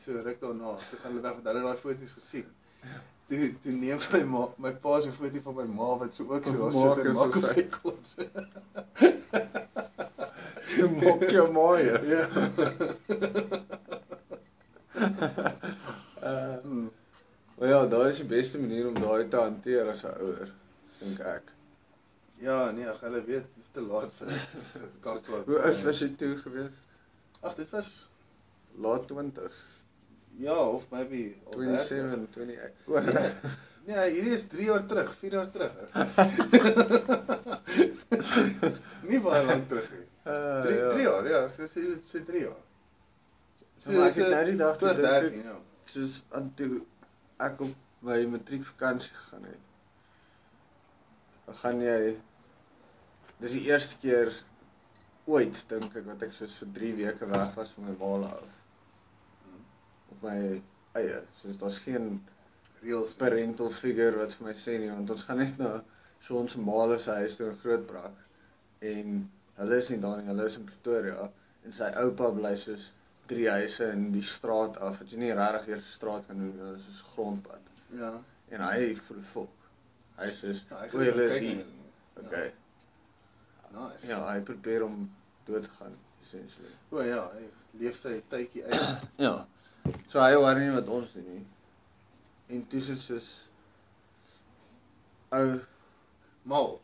[0.00, 0.72] so ruk daarna.
[0.88, 2.48] Toe gaan hulle weg want hulle het daai foto's gesien.
[3.28, 6.44] Toe toe neem my ma my pa se foto van my ma wat so ook
[6.48, 7.68] so daar sit en maak op sy-
[10.70, 10.86] sy kots.
[10.86, 11.46] Jy maak jou
[12.12, 12.22] ja.
[16.22, 16.90] Uh, Hmm.
[17.58, 20.50] maar ja, daai is die beste manier om daai te hanteer as 'n ouer,
[20.98, 21.42] dink ek.
[22.40, 24.28] Ja, nee, ag, hulle weet dit is te laat vir
[25.06, 25.44] kakplaas.
[25.48, 26.76] Hoe oud was jy toe gewees?
[27.40, 28.06] Ag, dit was
[28.80, 29.56] Laat 20s.
[30.38, 31.86] ja, of maybe al 30.
[31.86, 32.72] 27, 28.
[32.86, 33.00] O.
[33.86, 35.72] Nee, hierdie is 3 jaar terug, 4 jaar terug.
[39.10, 39.99] nie baie lank terug nie.
[40.26, 40.88] Uh, 3 ja.
[40.90, 42.58] 3 jaar, ja, so sê dit so 3 jaar.
[43.84, 45.56] Ja, maar ek het nou die dag toe dink ek- 2013, ja.
[45.88, 46.82] soos aan toe
[47.46, 49.70] ek op my matriekvakansie gegaan het.
[51.46, 52.00] Dan gaan jy
[53.40, 54.32] dis die eerste keer
[55.30, 58.58] ooit dink ek wat ek soos vir 3 weke weg was van my maal af.
[60.12, 60.36] Op my
[61.00, 61.22] eie.
[61.40, 62.20] Soos daar's geen
[62.82, 63.14] Reels.
[63.20, 65.72] parental figure wat vir my sê nie want ons gaan net na
[66.20, 68.16] Sean se maale se huis toe in Grootbrak
[68.80, 71.28] en hulle is nie daar nie, hulle is in Pretoria
[71.68, 72.90] en sy oupa bly soos
[73.30, 76.52] drie huise in die straat af wat jy nie regtig eers 'n straat kan noem,
[76.56, 77.68] dit is soos 'n grondpad.
[78.00, 78.12] Ja.
[78.50, 79.56] En hy voel volk.
[80.18, 81.56] Hy sê Ja, o, gaan julle is hier.
[81.56, 82.26] hulle.
[82.26, 82.52] Okay.
[83.72, 84.06] Nice.
[84.06, 85.10] Ja, hy probeer om
[85.46, 86.72] dood te gaan essentially.
[86.90, 87.46] O ja, hy
[87.78, 89.06] leef sy tydjie uit.
[89.26, 89.46] Ja.
[90.08, 91.46] So hy worry nie wat ons doen nie.
[92.48, 93.28] En toe is dit soos
[95.30, 95.60] ou
[96.42, 96.80] Mal.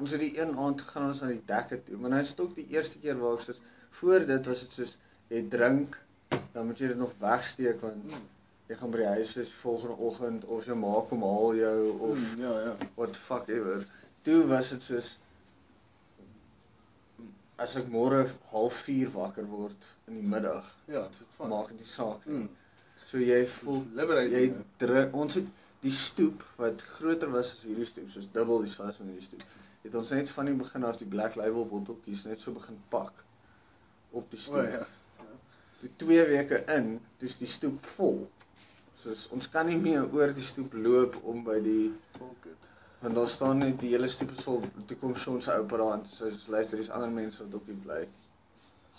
[0.00, 2.40] Ons het die een aand gaan ons na die dekke toe, maar nou is dit
[2.44, 3.60] ook die eerste keer waar ek soos
[4.00, 4.96] voor dit was dit soos
[5.30, 5.96] jy drink,
[6.52, 8.28] dan moet jy dit nog wegsteek want Mm.
[8.70, 12.18] jy gaan by die huis die volgende oggend of jou ma kom haal jou of
[12.18, 12.74] Mm, ja, ja.
[12.94, 13.86] what the fuck ever.
[14.22, 15.16] Toe was dit soos
[17.60, 21.48] as ek môre half 4 wakker word in die middag, Ja, dit is van.
[21.52, 22.38] maak dit nie saak nie.
[22.38, 22.48] Mm.
[23.10, 24.32] So jy voel Liberating.
[24.32, 25.44] jy druk ons het
[25.82, 29.42] die stoep wat groter was as hierdie stoep, soos dubbel die size van hierdie stoep.
[29.82, 33.12] Het ons net van die begin af die Black Label botteltjies net so begin pak
[34.10, 34.66] op die O stoep.
[34.72, 34.86] ja.
[35.80, 38.18] Toe 2 weke in, toe's die stoep vol.
[39.00, 42.68] Soos ons kan nie meer oor die stoep loop om by die Fuck it.
[43.00, 44.60] want daar staan net die hele stoep is vol.
[44.86, 47.70] Toe kom Shaun se oupa daar en sê so, luister, hier's ander mense wat ook
[47.70, 48.00] hier bly.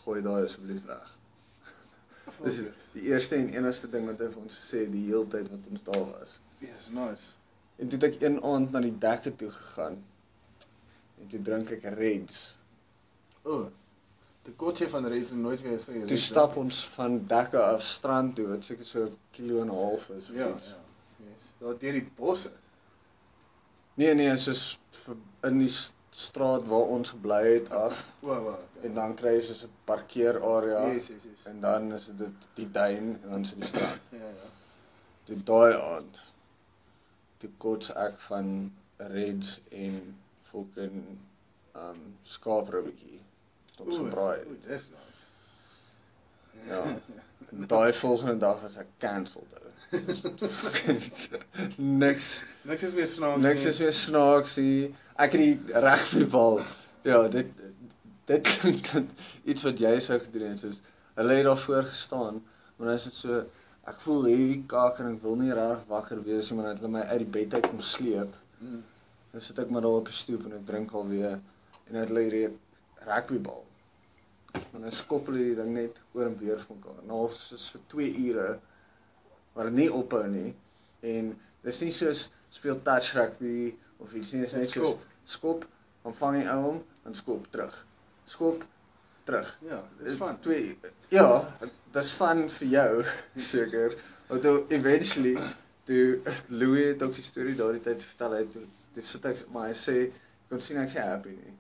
[0.02, 1.12] Gooi daai asseblief weg.
[2.46, 2.64] Dis
[2.96, 5.70] die eerste en enigste ding wat hy vir ons gesê het die hele tyd wat
[5.70, 6.40] ons daar was.
[6.66, 7.36] Yes, nice.
[7.78, 10.02] En toe het ek een aand na die dekke toe gegaan.
[11.22, 12.42] En toe drink ek Reds.
[13.44, 13.54] O.
[13.54, 13.66] Oh,
[14.46, 16.06] die kotjie van Reds en nooit weer sê jy.
[16.10, 19.76] Toe stap ons van dekke af strand toe wat seker so 'n kilo en 'n
[19.76, 20.68] half is of Ja, iets.
[20.74, 20.80] ja.
[21.30, 21.50] Yes.
[21.60, 22.52] Daar deur die bosse.
[23.96, 24.80] Nee nee, soos
[25.44, 25.70] in die
[26.12, 28.84] straat waar ons gebly het af O, wow, okay.
[28.84, 31.44] en dan kry jy so 'n parkeerarea Yes, yes, yes.
[31.46, 34.02] en dan is dit die duin en dan dit die strand.
[34.12, 34.50] Ja, ja.
[35.24, 36.22] Toe daai aand
[37.38, 40.18] toe kots ek van Reds en
[40.52, 41.02] fucking
[41.82, 43.20] um skaapribbetjie
[43.78, 44.38] tot so braai.
[44.46, 45.24] O, dis nice.
[46.68, 46.84] Ja.
[47.68, 49.54] Daai volgende dag was ek cancelled.
[49.58, 49.70] ou.
[52.02, 53.42] niks Niks is weer snaaks.
[53.44, 53.72] niks nie.
[53.74, 54.92] is weer snaaks hier.
[55.20, 56.62] Ek het die rugbybal.
[57.04, 57.50] Ja, dit
[58.30, 60.80] dit klink dit iets wat jy sou gedoen het soos
[61.18, 62.38] hulle het daar voor gestaan,
[62.76, 63.42] maar nou is dit so
[63.90, 66.84] ek voel heavy kak en ek wil nie reg wakker wees nie, maar dan het
[66.84, 68.36] hulle my uit die bed uit kom sleep.
[68.62, 68.84] Mm.
[69.32, 72.26] Dan sit ek maar daar op die stoep en ek drink alweer en dan hulle
[72.26, 72.50] hierdie
[73.08, 73.64] rugbybal.
[74.74, 77.04] En dan skop hulle die ding net oor en weer van mekaar.
[77.08, 78.50] Nou soos vir 2 ure
[79.56, 80.52] maar nie ophou nie.
[81.14, 81.32] En
[81.64, 85.08] dis nie soos speel touch rugby of iets nie, dis net soos Skop.
[85.36, 85.66] skop,
[86.04, 87.76] dan vang jy ou hom, dan skop terug.
[88.28, 88.64] Skop
[89.28, 89.50] terug.
[89.68, 90.40] Ja, dis van.
[90.44, 90.76] Twee
[91.14, 91.28] ja,
[91.94, 93.04] dis van vir jou
[93.52, 93.96] seker.
[94.32, 95.36] Want eventually
[95.88, 99.70] toe Louis het ook die storie daardie tyd vertel hy toe, toe sit ek maar
[99.70, 99.98] hy sê
[100.50, 101.54] kon sien ek is nie happy nie.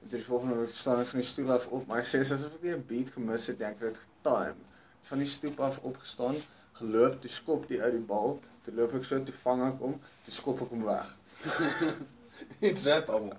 [0.00, 2.22] En toe die volgende oomblik staan ek van die stoel af op, maar hy sê
[2.24, 4.68] asof ek nie 'n beat gemis het nie, ek het dit getime.
[5.08, 6.36] Van die stoep af opgestaan,
[6.78, 10.00] geloop, toe skop die uit die bal, toe loop ek so toe vang ek hom,
[10.24, 11.12] toe skop ek hom weg.
[12.60, 13.36] Dit zet almal.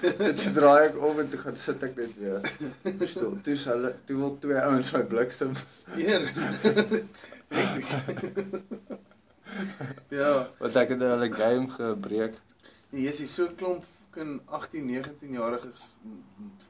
[0.00, 2.40] Dit draai ek om en toe gaan sit ek net weer
[3.12, 3.36] stoel.
[3.44, 5.52] Toe sal hulle toe wil twee ouens my bliksem.
[5.96, 6.24] Hier.
[10.20, 12.34] ja, Want ek het in hulle game gebreek.
[12.90, 15.80] jy is hier so klomp fucking 18, 19 jariges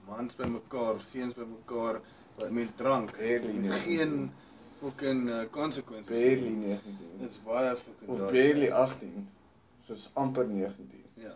[0.08, 2.00] mans bymekaar, seuns bymekaar
[2.36, 3.70] wat met drank Barely en nie.
[3.84, 4.30] geen
[4.80, 6.12] fucking uh, consequences.
[6.20, 6.96] Barely 19.
[7.20, 8.32] Dis baie fucking Of daar.
[8.32, 9.28] barely 18.
[9.86, 11.04] Soos amper 19.
[11.14, 11.32] Ja.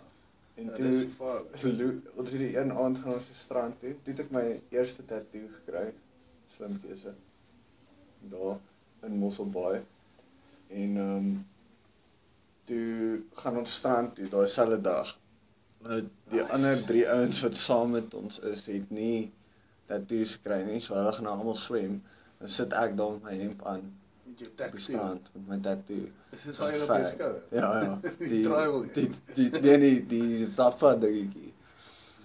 [0.54, 3.94] En ja, toe Lou- ons het die een aand gaan ons die strand toe.
[4.02, 4.44] Toe het ek my
[4.74, 5.86] eerste tattoo gekry.
[6.50, 7.14] Slim keuse.
[8.30, 8.58] Daar
[9.06, 9.80] in Mosselbaai.
[10.70, 11.46] En ehm um,
[12.64, 15.16] toe gaan ons strand toe daai selfde dag.
[15.82, 16.52] Nou die Nice.
[16.54, 19.32] ander drie ouens wat saam met ons is, het nie
[19.88, 20.80] tattoos gekry nie.
[20.80, 21.96] So hulle gaan nou almal swem.
[22.38, 23.82] Dan sit ek daar met my hemp aan
[24.24, 24.80] Met jou tattoo.
[24.80, 26.04] strand met my tattoo.
[26.36, 27.40] Is dit al op jou skouer?
[27.50, 27.96] Ja ja.
[28.32, 31.52] Die tribal die die die die, die Zappa dingetjie.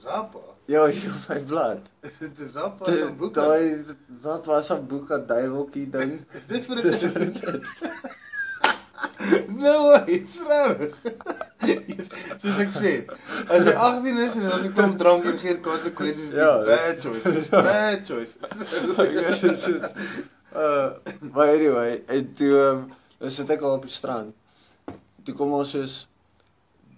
[0.02, 0.44] Zappa.
[0.66, 1.82] Ja, op my blad.
[2.20, 3.34] Dit is Zappa se boek.
[3.34, 3.86] Daai
[4.22, 6.20] Zappa se boeke duiweltjie ding.
[6.38, 7.04] Is dit vir Dis
[10.10, 10.36] dit is.
[11.66, 12.08] Yes,
[12.42, 12.92] Soos ek sê,
[13.50, 17.00] as jy 18 is en as jy kom drank en geen konsekwensies nie, Ja, bad
[17.02, 17.32] choice.
[17.70, 18.36] Bad choice.
[19.50, 19.88] Is soos
[20.56, 20.94] uh
[21.34, 22.84] but anyway, en toe um,
[23.20, 24.36] dan sit ek al op die strand.
[25.26, 25.96] Toe kom ons soos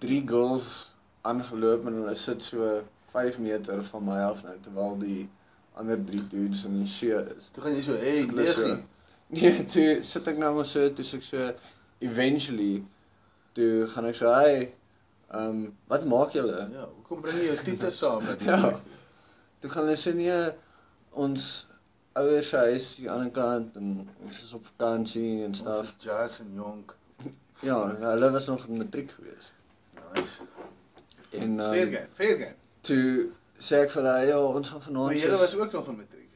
[0.02, 0.68] drie girls
[1.26, 2.68] aangeloop en hulle sit so
[3.14, 5.24] 5 meter van my af nou terwyl die
[5.78, 7.48] ander drie dudes in die see is.
[7.54, 8.76] Toe gaan jy so, hey, so- leegie.
[9.28, 11.48] Nee, toe sit ek nou maar so, toe sê ek so
[11.98, 12.82] eventually
[13.52, 14.74] toe gaan ek so, "Hey,
[15.30, 18.80] ehm um, wat maak julle?" Ja, hoekom bring jy jou tipe saam met Ja.
[19.60, 20.50] Toe gaan hulle sê nee,
[21.10, 21.66] ons
[22.14, 25.82] ouers se huis aan die ander kant en ons is op vakansie en Ons stuff.
[25.98, 26.94] is Jazz en Jonk.
[27.68, 29.52] Ja, hulle was nog in matriek gewees.
[30.14, 30.40] Nice.
[31.30, 32.54] En Fair um, game, fair game.
[32.80, 35.88] toe sê ek vir hulle, "Ja, ons gaan Maar vanaand julle soos- was ook nog
[35.88, 36.30] in matriek.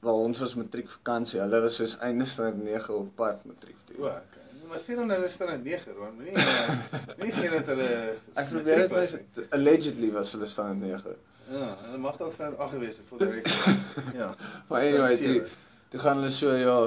[0.00, 1.40] wel ons was matriek vakansie.
[1.40, 3.96] Hulle was soos einde standaard 9 op pad matriek O, toe.
[4.06, 4.37] okay.
[4.68, 6.14] Maar sê dan hulle staan 'n 9 man.
[6.14, 6.76] Moenie uh,
[7.18, 7.88] moenie sê dat hulle
[8.34, 11.16] Ek probeer dit my allegedly was hulle staan in 9.
[11.50, 13.48] Ja, hulle mag dalk staan 8 gewees het vir direk.
[14.20, 14.34] Ja.
[14.68, 15.46] Maar anyway, toe
[15.90, 16.78] toe gaan hulle so ja,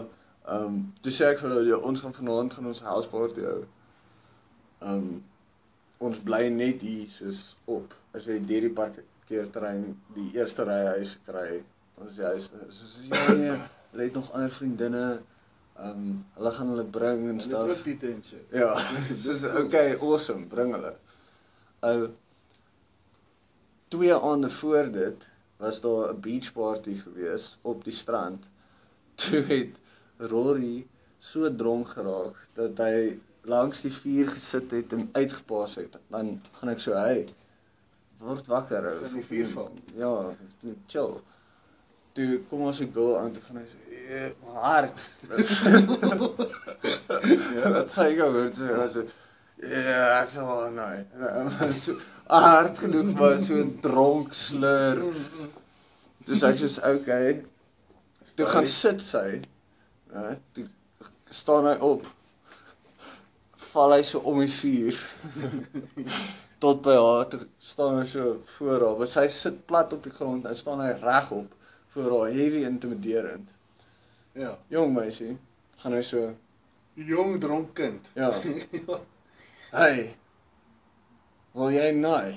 [0.45, 3.45] ehm um, toe sê ek vir hulle ja, ons gaan vanaand gaan ons house party
[3.49, 3.59] hou.
[4.81, 5.23] Ehm um,
[5.97, 7.93] ons bly net hier soos op.
[8.17, 9.83] As jy deur die parkeerterrein
[10.15, 11.61] die eerste ry huis kry,
[12.01, 13.59] ons die huis soos ja nee,
[13.91, 15.05] hulle het nog ander vriendinne.
[15.77, 17.69] Ehm um, hulle gaan hulle bring en Dit stuff.
[17.69, 18.47] ook die tent shit.
[18.51, 18.73] Ja,
[19.07, 20.95] dis okay, awesome, bring hulle.
[21.79, 22.09] Ou
[23.87, 28.45] twee aande voor dit was daar 'n beach party gewees op die strand.
[29.21, 29.75] Toe het
[30.17, 30.87] Rory
[31.19, 35.97] so dronk geraak dat hy langs die vuur gesit het en uitgepaas het.
[36.07, 37.27] Dan gaan ek so, "Hey,
[38.17, 39.71] word wakker ou." Van die vuur val.
[39.95, 40.35] Ja,
[40.87, 41.19] chill.
[42.11, 43.80] Toe kom ons 'n girl aan toe gaan hy so,
[44.11, 45.09] "Eh, hard."
[47.55, 49.05] ja, dat ek hoor so, hy so,
[49.61, 50.95] "Ja, ek sal al nou."
[51.83, 51.95] So
[52.27, 55.03] hard genoeg maar so 'n dronk slur.
[56.27, 57.43] Dis ek sê, "Okay."
[58.35, 59.41] Toe gaan sit sy.
[60.13, 60.65] Ja, toe
[61.29, 62.05] staan hy op.
[63.71, 64.99] Val hy so om die vuur.
[66.63, 68.97] Tot by haar toe staan hy so voor haar.
[68.99, 71.47] Want sy sit plat op die grond en staan hy regop
[71.93, 73.49] voor haar, heavy intimiderend.
[74.33, 74.57] Ja.
[74.71, 75.37] Jong meisie,
[75.81, 76.33] gaan hy so,
[76.95, 78.05] Jong dronk kind.
[78.15, 78.31] ja.
[79.71, 80.09] Hey.
[81.55, 82.33] Wil jy naai?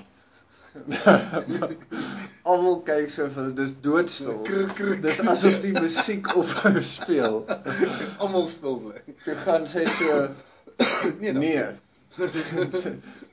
[2.47, 4.37] Almal kyk so vir dis doodstil.
[4.47, 5.01] Kruk, kruk.
[5.03, 7.41] Dis asof die musiek ophou speel.
[8.23, 9.01] Almal stil bly.
[9.25, 10.21] Toe gaan sy so
[11.19, 11.43] Nee, dan.
[11.43, 11.67] nee.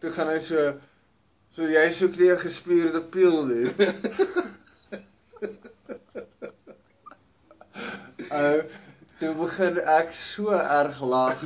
[0.03, 0.73] Toe gaan hy so
[1.55, 3.71] so jy soek nie 'n gespierde piel nie.
[8.33, 8.62] Uh
[9.22, 11.39] toe begin ek so erg lag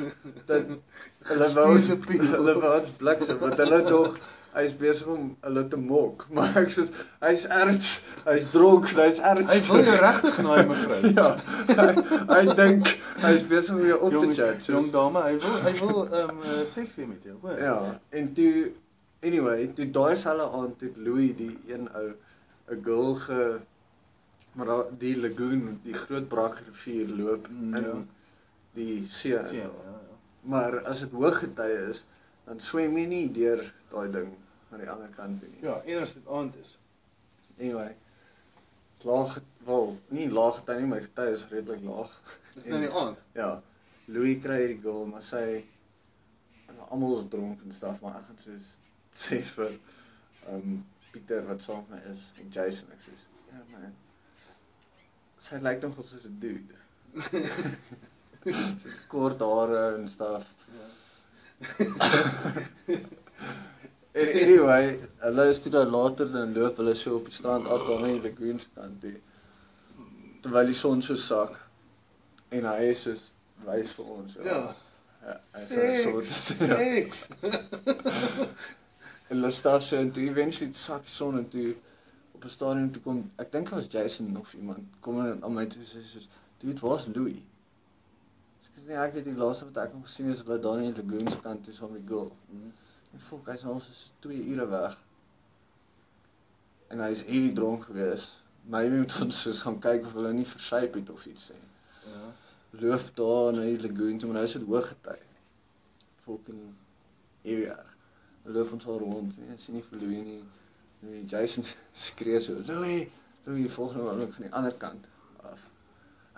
[0.48, 0.64] dat
[1.28, 2.30] hulle wou Gespierde piel.
[2.38, 4.16] hulle wou ons bliksem want hulle dog
[4.56, 6.86] hy's besig om hulle te mok, maar ek sê
[7.26, 7.90] hy's erns,
[8.24, 9.52] hy's dronk, hy's erns.
[9.52, 11.00] Hy wil jou regtig naai mevrou.
[11.12, 11.26] Ja.
[11.68, 11.90] Hy,
[12.30, 12.94] hy dink
[13.26, 14.62] hy's besig om jou op te chat.
[14.64, 17.60] soos- jong dame, hy wil hy wil ehm um, seks hê met jou, hoor.
[17.60, 17.76] Ja,
[18.16, 18.54] en toe
[19.26, 22.08] anyway, toe daai selfe aand toe Louis die een ou
[22.72, 23.42] 'n girl ge
[24.56, 27.94] maar daar die lagoon, die groot braak rivier loop Mm, in ja.
[28.76, 29.36] die see.
[29.36, 29.56] In.
[29.60, 30.00] ja, ja.
[30.46, 32.04] Maar as dit hoëgetye is,
[32.46, 34.28] dan swem jy nie deur daai ding
[34.72, 35.62] aan die ander kant toe nie.
[35.66, 36.76] Ja, en as dit aand is.
[37.58, 37.90] Anyway,
[39.02, 42.12] laag wel, nie laag gety nie, maar die gety is redelik laag.
[42.54, 43.22] Dis nou die aand.
[43.34, 43.50] Ja.
[44.06, 45.64] Louis kry hierdie girl, maar sy
[46.88, 48.66] almal is dronk en stuff, maar ek gaan soos
[49.26, 49.72] sê vir
[50.52, 50.76] um
[51.10, 53.14] Pieter wat saam met my is en Jason ek sê.
[55.46, 56.76] Sy lyk nogal soos 'n dude.
[58.42, 60.46] Sy het kort hare en stuff.
[64.20, 67.86] en anyway, hulle is toe dan later dan loop hulle so op die strand af
[67.86, 69.14] daar in die lagoon se kant toe.
[70.42, 71.54] Terwyl die son so sak
[72.48, 73.22] en hy is soos
[73.68, 74.36] wys vir ons.
[74.50, 74.60] Ja.
[75.22, 75.64] Ja, 'n
[76.02, 76.26] soort
[76.74, 77.18] Seks.
[79.28, 81.70] En hulle stap so en toe eventually sak die son en toe
[82.36, 85.54] op 'n stadium toe kom ek dink dit was Jason of iemand kom en aan
[85.54, 86.28] my toe sê soos
[86.58, 87.40] dude waar's Louis?
[88.64, 90.82] Ek sê nee ek weet die laaste wat ek hom gesien het is hulle daar
[90.82, 92.32] in die lagoon se kant toe saam met die girl.
[93.12, 93.94] En fok hy's al so
[94.26, 94.98] 2 ure weg.
[96.92, 98.26] En hy's heavy dronk gewees.
[98.74, 101.58] Maybe moet ons soos gaan kyk of hulle nie versuip het of iets sê.
[102.10, 102.26] Ja.
[102.82, 105.18] Loop daar na die lagoon toe, maar nou is dit hoog gety.
[106.26, 106.62] Fucking
[107.48, 107.90] heavy erg.
[108.44, 110.42] Dan loop ons al rond, nee, sien nie vir Louis nie.
[111.00, 111.64] Nee, Jason
[112.06, 113.08] skree so, "Louis,
[113.44, 115.08] Louis volgende oomblik van die ander kant
[115.42, 115.58] af."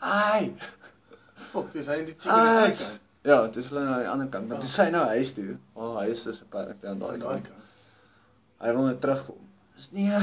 [0.00, 0.52] Ai!
[1.50, 3.00] Fok, dis hy in die chicken aan die kant.
[3.22, 5.56] Ja, dit is hulle aan die ander kant, maar dis sy nou huis toe.
[5.74, 7.64] O, oh, huis is aan daai Aan daai kant.
[8.62, 9.38] Hy wil net terugkom.
[9.76, 10.20] Dis nee,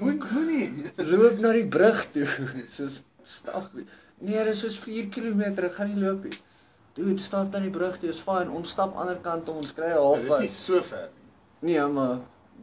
[0.00, 0.92] Moet moenie.
[0.96, 2.26] loop na die brug toe.
[2.68, 3.70] Soos stap.
[4.18, 5.42] Nee, dis soos 4 km,
[5.76, 6.38] gaan nie loop nie.
[6.96, 8.48] Dude, stap na die brug toe, is fyn.
[8.54, 10.50] Ons stap ander kant toe, ons kry 'n Dit is nie halfpad.
[10.50, 11.08] so ver
[11.60, 11.74] nie.
[11.74, 12.18] Nee, maar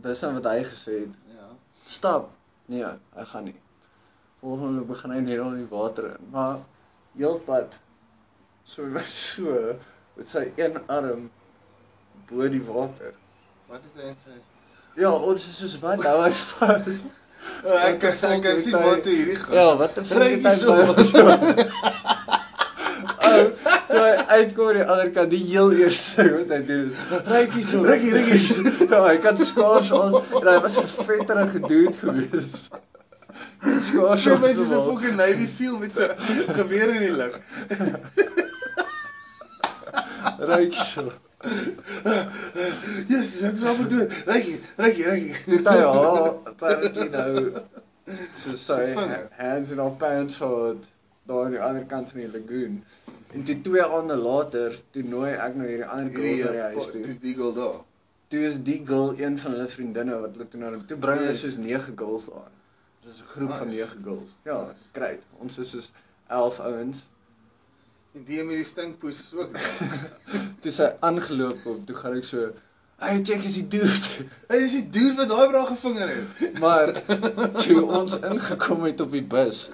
[0.05, 1.15] dis nou wat hy gesê het.
[1.35, 1.47] Ja.
[1.87, 2.29] Stap.
[2.65, 2.85] Nee,
[3.15, 3.55] hy gaan nie.
[4.39, 6.59] Volgende week begin hy net al die water in, maar
[7.17, 7.77] heelpad
[8.63, 9.75] so so
[10.15, 11.29] met sy een arm
[12.29, 13.13] bo die water.
[13.67, 14.37] Wat het hy sê?
[14.99, 17.03] Ja, ons is soos wat hou hy vas.
[17.41, 19.55] Ek Wat die ek kan sien wat hierdie gaan.
[19.57, 20.75] Ja, wat 'n fucking so.
[23.31, 23.47] Ou,
[23.87, 26.97] toe hy uitkom aan die ander kant, die heel eerste ding wat hy doen is
[27.31, 27.81] rykie so.
[27.87, 28.87] Rykie, rykie.
[28.91, 32.69] Ja, hy kan skaars aan en hy was 'n vetterige dude gewees.
[33.87, 34.87] Skaars So mense te so maak.
[34.91, 36.07] fucking Navy SEAL met sy
[36.59, 37.35] geweer in die lug.
[40.51, 41.11] Ryk so.
[43.07, 44.15] Jesus, ek is amper dood.
[44.29, 45.35] Rykie, rykie, rykie.
[45.45, 47.51] Toe hy haar apparently nou
[48.37, 48.81] so sy
[49.37, 50.89] hands in haar pants gehad
[51.29, 52.83] daar aan die ander kant van die lagoon.
[53.33, 56.89] En toe twee aande later, toe nooi ek nou hierdie ander girls na die huis
[56.91, 57.01] toe.
[57.05, 57.77] Dis die girl daar.
[58.31, 61.35] Toe is die girl een van hulle vriendinne wat hulle toe na toe bring hulle
[61.39, 62.51] soos 9 girls aan.
[63.05, 63.79] Dis 'n groep van Nice.
[63.79, 64.35] 9 girls.
[64.43, 64.89] Ja, Nice.
[64.91, 65.23] great.
[65.39, 65.91] Ons is soos
[66.27, 67.05] 11 ouens.
[68.15, 70.11] En die met die stinkpoes is ook daar.
[70.61, 72.51] Toe sy aangeloop op, toe gaan ek so,
[72.99, 76.59] "Hey, check is die dude." Hy is die dude wat daai bra gevinger het.
[76.59, 76.91] Maar
[77.63, 79.69] toe ons ingekom het op die bus,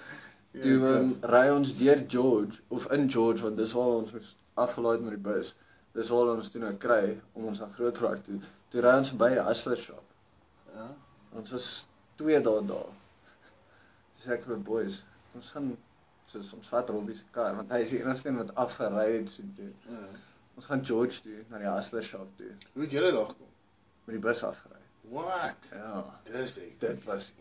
[0.64, 0.92] toe ja.
[1.00, 5.16] um, ry ons deur George of in George want dis waar ons moes afgelaai met
[5.18, 5.56] die bus.
[5.98, 8.40] Dis waar ons toe nou kry om ons na Grootbraak toe.
[8.70, 10.04] Toe ry ons by 'n hustler shop.
[10.74, 10.88] Ja.
[11.34, 11.68] Ons was
[12.16, 12.90] twee dae daar.
[14.16, 15.04] Dis ek met boys.
[15.36, 15.76] Ons gaan
[16.28, 19.30] soos ons vat Robbie se kar want hy is die enigste een wat afgery het
[19.30, 19.70] so toe.
[19.90, 20.08] ja.
[20.58, 23.48] Ons gaan George toe na die hustler shop toe Hoe het julle daar gekom?
[24.08, 24.82] met die bus afgery.
[25.12, 25.56] What?
[25.72, 26.80] Ja, Dis ek.
[26.80, 27.34] dit was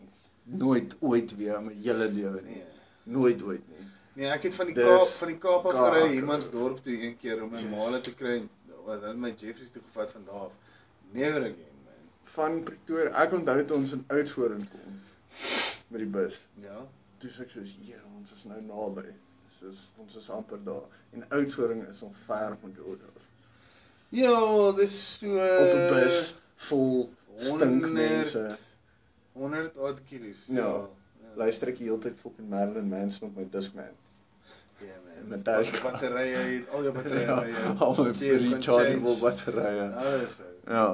[0.43, 2.55] nooit ooit weer in my hele lewe nie.
[2.55, 2.65] Nee.
[3.07, 3.85] Nooit ooit nie.
[4.17, 7.17] Nee, ek het van die Dis Kaap van die Kaap af gery Humansdorp toe een
[7.21, 7.69] keer om my Yes.
[7.71, 8.39] maale te kry.
[8.87, 10.53] Wat hulle my Jeffreys toe gevat van daar af.
[11.11, 12.09] Never again, man.
[12.33, 14.97] Van Pretoria, ek onthou toe ons in Oudtshoorn kom
[15.93, 16.41] met die bus.
[16.63, 16.81] Ja.
[17.21, 19.05] Toe sê ek soos, "Here, ons is nou naby."
[19.59, 20.83] Soos ons is amper daar.
[21.13, 23.23] En Oudtshoorn is om ver van George af.
[24.09, 28.57] Ja, dis so Op 'n bus vol stinkmense.
[29.33, 30.45] 100 odd kilos.
[30.47, 30.55] Ja.
[30.55, 30.87] ja.
[31.37, 33.93] Luister ek die hele tyd fucking Marilyn Manson op my Discman.
[34.81, 35.29] Ja, man.
[35.33, 35.83] Metallica.
[35.83, 39.87] Batterye het al jou batterye Ja, by al my rechargeable batterye.
[40.03, 40.51] Alles so.
[40.65, 40.87] Ja.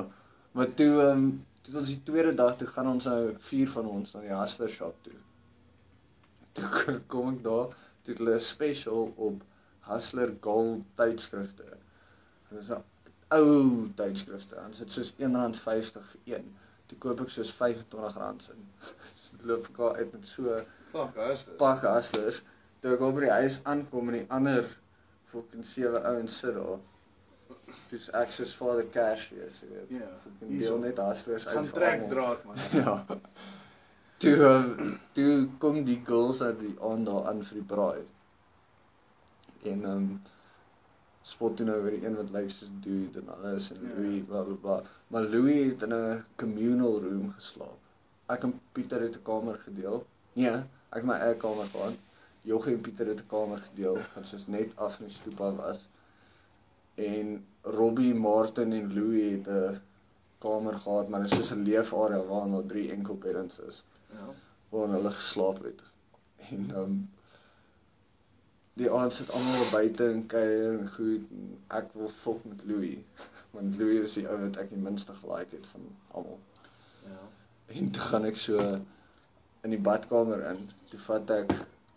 [0.53, 1.27] Maar toe ehm um,
[1.63, 3.19] toe ons die tweede dag toe gaan ons nou
[3.49, 5.19] vier van ons na die Hustler shop toe.
[6.53, 9.43] Toe kom ek daar, toe hulle 'n special op
[9.87, 11.77] Hustler Gold tydskrifte.
[12.49, 12.83] Dit is 'n
[13.39, 14.59] ou tydskrifte.
[14.67, 16.51] Ons het soos R1.50 vir een.
[16.87, 18.59] Toe koop ek soos R25 se.
[19.45, 21.57] Loop ek al uit met so is dit?
[21.57, 22.41] pak hustlers.
[22.79, 24.65] Toe ek op by die huis aankom en die ander
[25.31, 26.79] fucking sewe ouens sit daar.
[27.89, 29.89] Toe's ek soos Vader Cash wees, jy weet.
[29.99, 30.75] Ja, Fucking hierso.
[30.77, 32.55] deel net hustlers uit Gaan trek draad man.
[32.81, 32.95] Ja.
[34.23, 38.03] Toe um, toe kom die girls uit die aand daar aan vir die braai.
[39.63, 40.21] En ehm um,
[41.23, 43.93] spot toe nou weer die een wat lyk soos dude en alles en Ja.
[43.97, 44.77] Louis bla bla bla.
[45.07, 47.79] Maar Louis het in 'n communal room geslaap.
[48.31, 50.05] Ek en Pieter het 'n kamer gedeel.
[50.33, 51.95] Nee, ek het my eie kamer gehad.
[52.41, 55.55] Joggie en Pieter het 'n kamer gedeel wat soos net af in die stoep af
[55.55, 55.87] was.
[56.95, 59.81] En Robbie, Martin en Louis het 'n
[60.39, 64.27] kamer gehad, maar dit is soos 'n leefarea waar daar drie enkel beddens is Ja.
[64.69, 65.83] waar hulle geslaap het.
[66.49, 67.09] En ehm um,
[68.73, 72.97] die aand sit almal buite en kuier en goed en ek wil fok met Louis
[73.53, 76.39] want Louis is die ou wat ek die minste gelike het van almal.
[77.03, 77.19] Ja.
[77.67, 78.63] En toe gaan ek so
[79.63, 80.61] in die badkamer in.
[80.91, 81.53] Toe vat ek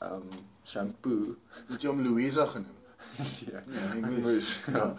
[0.06, 0.26] um,
[0.66, 1.34] shampoo.
[1.70, 2.82] Het jy hom Louisa genoem?
[3.52, 4.50] ja, Ja, ek moes.
[4.72, 4.90] Ja.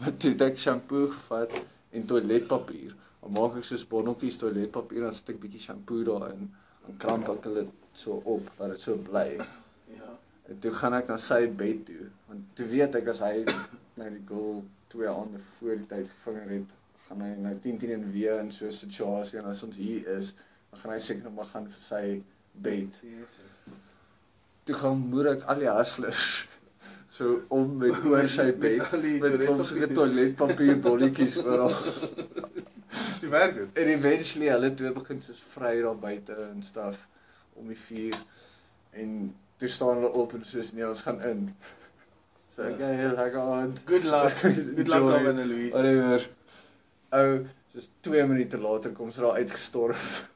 [0.00, 1.56] Maar toe het ek shampoo gevat
[1.94, 2.94] en toiletpapier.
[3.22, 6.48] Dan maak ek soos bonnetjies toiletpapier en sit ek bietjie shampoo daarin.
[6.84, 9.28] Dan kramp ek dit so op dat dit so bly.
[9.94, 10.14] Ja.
[10.50, 13.44] En toe gaan ek na sy bed toe, want toe weet ek as hy
[13.98, 16.74] nou die goal twee aande voor die tyd gevinger het,
[17.08, 20.06] gaan hy nou 10 10 en weer in so 'n situasie en as ons hier
[20.16, 20.34] is,
[20.70, 23.00] dan gaan hy seker nog maar gaan vir sy bed.
[24.64, 26.46] Toe gaan moer ek al die hustlers
[27.16, 29.94] so om met oor sy bed met ons toiletpapier.
[29.94, 31.74] toiletpapier bolletjies oral.
[33.20, 33.68] Die werk dit.
[33.80, 37.06] En eventually hulle twee begin soos vry daar buite en staf
[37.58, 38.18] om die vuur
[39.00, 41.40] en toe staan hulle op en soos nee ons gaan in.
[42.54, 42.90] So ek Ja.
[42.90, 43.80] ja, lekker aand.
[43.86, 44.36] Good luck.
[44.42, 45.70] Good luck aan Louis.
[45.72, 46.28] Whatever.
[47.14, 47.40] Ou,
[47.72, 49.98] soos 2 minute later kom sy daar uitgestorm.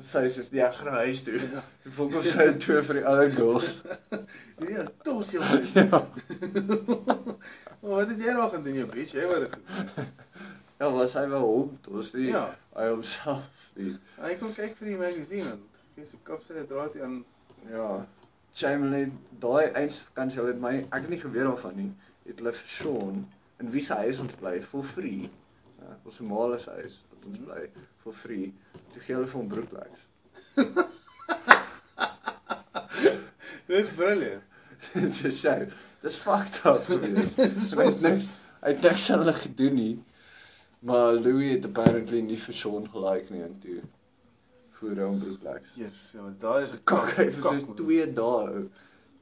[0.00, 1.40] Sy sê soos nee, ek gaan na huis toe.
[1.82, 3.72] Toe voel kom sy twee vir die ander girls.
[4.60, 5.62] Ja, tos jou man.
[5.72, 6.00] Ja.
[7.80, 9.14] Maar wat het jy nog gaan doen jou bitch?
[9.16, 10.10] Jy wou dit gedoen.
[10.80, 12.26] Ja, was hy wel hond, ons nie.
[12.28, 12.42] Ja.
[12.76, 13.94] Hy homself nie.
[14.20, 15.64] Hy kom kyk vir die magazine en
[15.96, 17.18] gee sy kop sy draad aan.
[17.72, 17.88] Ja.
[18.52, 21.90] Chamberlain, daai eindvakansie, hulle het my ek het nie geweet daarvan nie.
[22.28, 23.24] Het hulle vir Sean
[23.64, 25.28] in wie se huis ons bly for free.
[25.90, 27.62] Ja, ons Somalië se huis wat ons bly
[28.02, 28.52] for free.
[28.94, 30.02] Toe gee hulle vir hom broeklegs.
[33.70, 34.44] Dis brilliant.
[34.94, 35.56] Dit is sy.
[36.02, 37.34] Dis fucked up gewees.
[37.78, 38.30] Hy het niks
[38.60, 39.96] hy het niks aan hulle gedoen nie.
[40.88, 43.80] Maar Louis het apparently nie vir Sean gelike nie en toe
[44.78, 45.74] voer hy hom broeklegs.
[45.76, 47.76] Yes, ja, daar is 'n Kak, hy vir soos man.
[47.82, 48.46] 2 dae.
[48.60, 48.62] ou.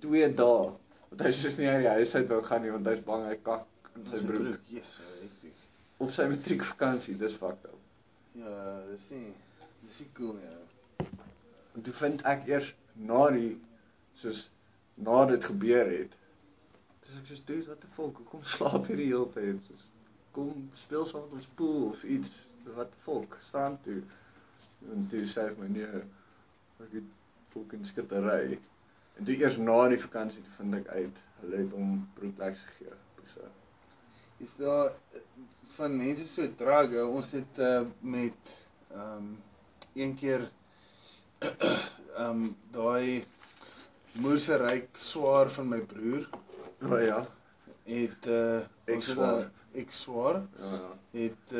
[0.04, 0.68] 2 dae.
[1.08, 3.36] Want hy is nie uit die huis uit wou gaan nie want hy's bang hy
[3.42, 3.66] kak
[3.96, 5.37] in sy broek Yes, hektiek.
[5.98, 7.16] Op sy matriekvakansie.
[7.18, 7.78] Dis fucked up.
[8.38, 8.54] Ja,
[8.90, 9.32] dis nie
[9.82, 10.52] dis nie cool nie.
[10.54, 11.06] ou.
[11.78, 12.72] En toe vind ek eers
[13.08, 13.52] na die
[14.18, 14.48] soos
[15.08, 16.16] na dit gebeur het.
[17.06, 18.18] Dis ek soos dude, what the fuck?
[18.22, 19.62] Hoekom slaap jy die hele tyd?
[19.64, 19.88] Soos
[20.34, 22.34] kom speel saam met ons pool of iets.
[22.74, 23.38] What the fuck?
[23.42, 24.00] Staan toe.
[24.94, 26.02] En toe sê hy vir my nee,
[26.84, 27.14] ek het
[27.54, 28.58] fucking skittery.
[29.18, 32.98] En toe eers na die vakansie toe vind ek uit hulle het hom broekleks gegee.
[33.32, 33.46] So.
[34.38, 35.20] Is daar eh,
[35.76, 37.06] van mense so drag, ou.
[37.18, 38.54] ons het uh, met
[38.92, 39.38] ehm um,
[39.94, 40.48] een keer
[41.48, 43.24] ehm um, daai
[44.12, 46.28] moerse ryk swaar van my broer
[46.82, 47.24] O oh, ja.
[47.84, 49.50] het uh Ex-swaar.
[49.72, 50.90] Ek-swaar Ja ja.
[51.10, 51.56] het 'n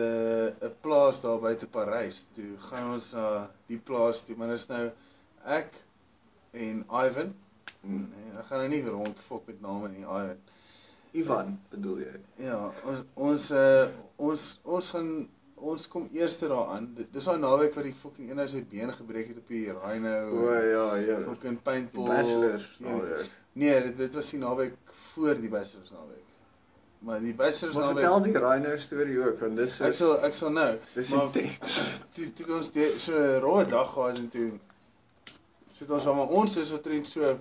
[0.63, 2.27] uh, 'n plaas daar buite Parys.
[2.35, 4.91] Toe gaan ons na die plaas toe, maar is nou
[5.45, 5.83] ek
[6.51, 7.35] en Ivan.
[7.81, 8.09] Hmm.
[8.15, 10.39] Nee, ek gaan nou nie weer rond fok met name nie, Ivan.
[11.13, 12.15] Ivan bedoel jy?
[12.37, 13.87] Ja, ons ons uh,
[14.17, 15.29] ons ons gaan
[15.59, 16.85] ons kom eers daaraan.
[16.95, 19.73] Dit- Dis daai naweek wat die fucking een ou sy been gebreek het op die
[19.73, 20.15] Rhino.
[20.31, 21.17] O ja, ja.
[21.25, 22.07] Fucking paintball.
[22.09, 22.69] bachelors.
[22.79, 23.17] Ja, Oh, ja.
[23.53, 24.75] Nee, dit, dit was die naweek
[25.15, 26.25] voor die bachelors naweek.
[26.99, 30.35] Maar die bachelors Maar naweek vertel die Rhino storie ook want dis Ek sal ek
[30.35, 30.77] sal nou.
[30.95, 31.75] dis maar- intens.
[32.15, 34.51] Toe het ons die, so 'n roe dag gehad en toe
[35.73, 37.39] so het ons almal ons is wat trend so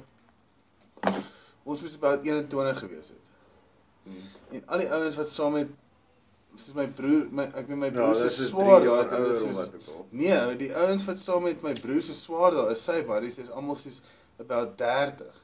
[1.64, 3.24] ons moes about 21 gewees het.
[4.52, 5.68] En al die ouens wat saam met
[6.56, 9.42] soos my broer, my ek weet my broer se swaar daar het, hulle ouer is
[9.44, 9.98] soos.
[10.10, 13.50] Nee, die ouens wat saam met my broer se swaar daar is, sy buddies, dis
[13.52, 14.02] almal soos
[14.40, 15.44] about 30.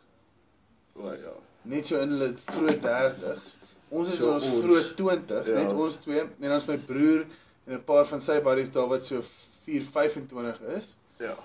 [0.96, 1.36] O ja.
[1.70, 3.54] Net so in hulle vroeë 30s.
[3.94, 4.64] Ons is So ons ons.
[4.64, 5.60] vroeë 20s, Ja.
[5.60, 7.26] net ons twee en dan is my broer
[7.68, 9.22] en 'n paar van sy buddies daar wat so
[9.66, 10.94] 4 25 is.
[11.20, 11.36] Ja.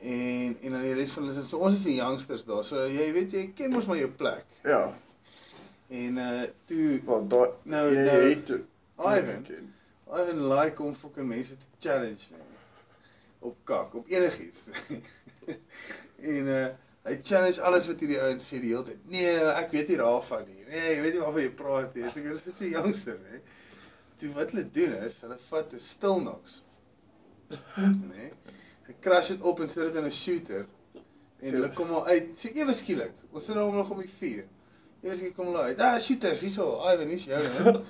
[0.00, 2.64] En en dan die res van hulle is so ons is die youngsters daar.
[2.64, 4.44] So jy weet jy ken mos maar jou plek.
[4.64, 4.94] Ja.
[5.88, 8.50] En uh toe Want daai Nou, jy nou- het.
[8.98, 9.42] Ivan.
[9.42, 9.74] ken.
[10.08, 12.42] Ivan like om fucking mense te challenge nie.
[13.38, 14.66] Op kak, op enigiets.
[16.32, 16.66] en uh
[17.08, 18.98] hy challenge alles wat hierdie ouens sê die hele tyd.
[19.08, 20.64] Nee, ek weet nie daarvan nie.
[20.68, 22.04] Nee, jy weet nie waarvan jy praat nie.
[22.04, 23.38] Ek is so youngster, hè.
[24.20, 26.58] Toe wat hulle doen is, hulle vat 'n stilnox.
[28.12, 28.28] Nee.
[28.88, 30.66] Hy crash dit op en sit dit in 'n shooter.
[31.40, 33.14] En hulle kom al uit, so ewe skielik.
[33.30, 34.44] Ons sit daar nog op die vuur.
[35.00, 35.80] Skielik kom hulle uit.
[35.80, 36.68] Ah, shooters, hierso.
[36.92, 37.74] Ivan, hier's jou, hè.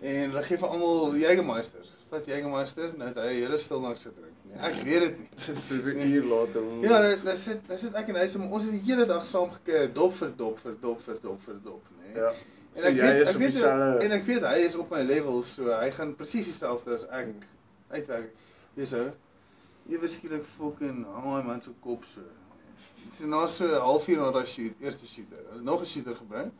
[0.00, 1.94] En hulle gee vir almal Jägermeisters.
[2.10, 4.34] Vat Jägermeister, nou het hy hele stilnox gedrink.
[4.44, 5.28] Nee, ek weet dit nie.
[5.34, 6.66] Dis so 'n uur later.
[6.84, 9.48] Ja, nou nou sit nou sit ek en hy ons het die hele dag saam
[9.50, 12.12] gekeer, dop vir dop vir dop vir dop vir dop, nê.
[12.18, 12.28] Ja.
[12.74, 14.76] En So ek jy weet is ek op weet dieselfde en ek weet hy is
[14.76, 17.48] op my level, so hy gaan presies dieselfde as ek
[17.90, 18.30] uitwerk.
[18.74, 19.10] Dis ou.
[19.88, 22.20] Ewe skielik fucking hang hy man se kop so.
[23.12, 25.42] So na so 'n halfuur na daai shoot, eerste shooter.
[25.50, 26.52] Hulle nog 'n shooter gebring.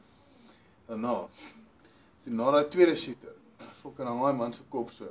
[0.87, 1.29] Daarna.
[2.25, 3.35] Toe na daai tweede shooter.
[3.83, 5.09] Fucking hang hy man se kop so.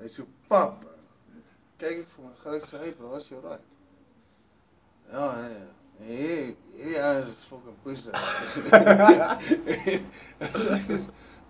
[0.00, 0.84] Hy so pap.
[1.78, 3.64] Kyk ek vir my, gaan ek sê, "Hey bro, is jy right?"
[5.12, 5.66] Ja, nee.
[5.98, 6.56] Hey,
[6.92, 8.10] ja, is fucking pussy.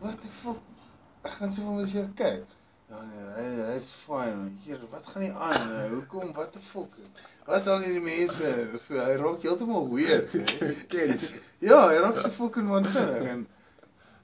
[0.01, 0.61] What the fuck?
[1.25, 2.47] Ek gaan sê vir my, "Jy kyk."
[2.95, 4.37] Ja nee, hy hy's fine.
[4.39, 4.53] man.
[4.63, 5.67] Hier, wat gaan nie aan?
[5.69, 5.89] nou?
[5.97, 6.31] Hoekom?
[6.37, 6.95] What the fuck?
[7.49, 8.53] Wat is al hierdie mense?
[8.79, 10.31] So hy raak heeltemal weird.
[10.33, 10.71] hè.
[10.93, 11.33] Kens.
[11.59, 13.43] Ja, hy raak so fucking waansinnig en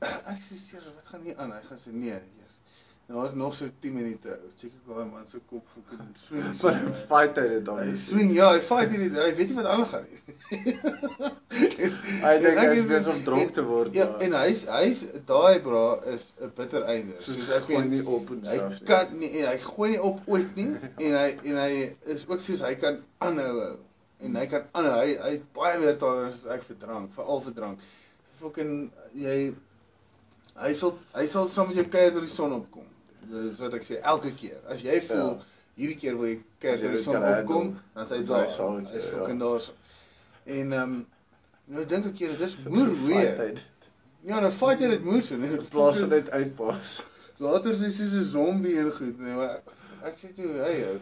[0.01, 1.51] ek sê seer, wat gaan nie aan?
[1.53, 2.17] Hy gaan sê nee,
[3.11, 4.35] daar is nog so 10 minute.
[4.57, 6.53] Check ek hy man se kop fucking swing.
[6.55, 7.81] so, Van fight hy dit dan.
[7.83, 10.21] Hy swing, ja, hy fight hierdie hy weet nie wat aangaan nie.
[12.21, 13.95] Hy dink hy is besig om dronk te word.
[13.97, 15.83] Ja, en hy's hy's daai bra
[16.13, 17.17] is 'n bitter einde.
[17.21, 18.81] soos ek hy gooi nie op en Hy self.
[18.89, 20.69] kan nie hy gooi nie op ooit nie
[21.07, 21.73] en hy en hy
[22.15, 23.77] is ook soos hy kan aanhou hou.
[24.21, 24.99] en hy kan aanhou.
[25.01, 27.79] Hy hy het baie meer tolerance as ek vir drank, veral vir drank.
[28.41, 29.39] Fucking jy
[30.61, 32.87] hy sal hy sal saam met jou kuier tot die son opkom.
[33.29, 34.59] Dis wat ek sê elke keer.
[34.69, 35.39] As jy voel Ja.
[35.77, 38.29] hierdie keer wil jy jy dit son kan opkom, handle, dan sê hy dan is
[38.29, 38.45] daar.
[38.47, 39.19] Hy's jou, ja.
[39.19, 39.69] fucking daar.
[40.45, 41.07] En ehm um,
[41.65, 43.37] nou dink ek hier dis moer weer.
[43.37, 43.63] dit?
[44.23, 45.51] Ja, dan fight jy dit moer so, nee.
[45.57, 47.07] In plaas van net uitpas.
[47.41, 49.61] Later is hy soos 'n zombie en goed, nee, maar
[50.05, 50.99] ek sê toe, hey ou,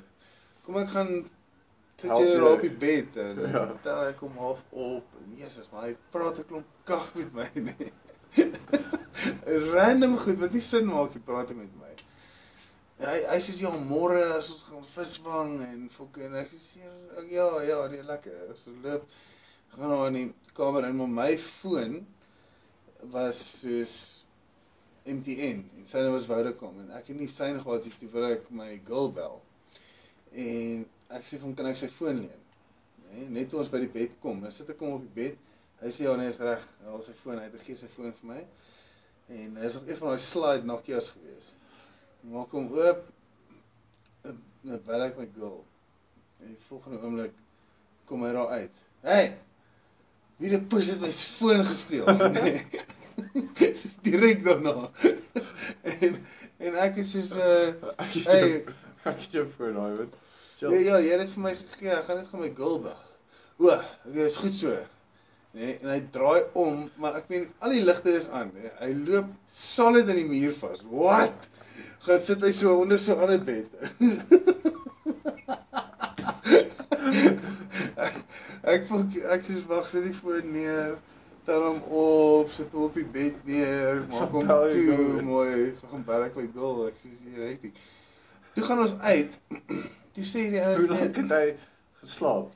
[0.64, 1.10] kom ek gaan
[1.98, 3.48] sit jy daar op die bed en Ja.
[3.56, 3.64] ja.
[3.82, 5.04] dan hy kom half op
[5.34, 7.90] Jesus, maar hy praat 'n klomp kak met my nee.
[9.74, 11.87] Random goed wat nie sin maak jy praat met my.
[12.98, 16.80] Ja, hy hy sê ja, môre as ons gaan visvang en fucking ek sê
[17.30, 18.54] ja, ja, nee, lekker.
[18.58, 19.04] So loop
[19.70, 22.00] gaan nou in die kamer in maar my foon
[23.12, 23.94] was soos
[25.06, 28.50] MTN en syne was Vodacom en ek het nie syne gehad nie toe wil ek
[28.62, 29.38] my girl bel.
[30.34, 30.82] En
[31.14, 32.42] ek sê hom kan ek sy foon leen?
[33.04, 35.38] Nee, net toe ons by die bed kom, dan sit ek hom op die bed.
[35.84, 36.66] Hy sê ja nee, is reg.
[36.88, 38.42] Haal sy foon hy gee sy foon vir my.
[39.38, 41.52] En hy is nog een van daai slide Nokia's gewees.
[42.20, 43.04] Maak hom oop.
[44.62, 45.60] Dan bel ek my girl.
[46.42, 47.34] En die volgende oomblik
[48.08, 48.82] kom hy daar uit.
[49.06, 49.36] Hey.
[50.38, 52.08] Wie die pus het my foon gesteel?
[52.38, 52.62] Nee.
[53.58, 54.90] Dis direk daarna.
[56.06, 56.18] en
[56.58, 58.52] en ek is soos uh Ek het hey,
[59.02, 60.14] ek het jou voor daai weet.
[60.62, 61.90] ja, ja, jy het dit vir my gegee.
[61.96, 63.00] Ek gaan net gaan my girl bel.
[63.58, 64.76] O, okay, is goed so.
[65.58, 68.52] Nee, en hy draai om, maar ek meen al die ligte is aan.
[68.78, 70.84] Hy loop solid in die muur vas.
[70.86, 71.48] What?
[72.08, 73.66] Gaan sit hy so onder so ander bed.
[77.98, 78.14] ek
[78.74, 79.02] ek voel
[79.34, 80.94] ek sê wag, sit die foon neer.
[81.44, 85.74] Tel hom op, sit hom op die bed neer, maak hom toe, mooi.
[85.76, 86.86] So gaan bel ek my girl.
[86.88, 87.84] Ek sê jy reg.
[88.56, 89.36] Toe gaan ons uit.
[90.16, 92.48] Toe sê die Hoe ouens lank nee, het hy geslaap?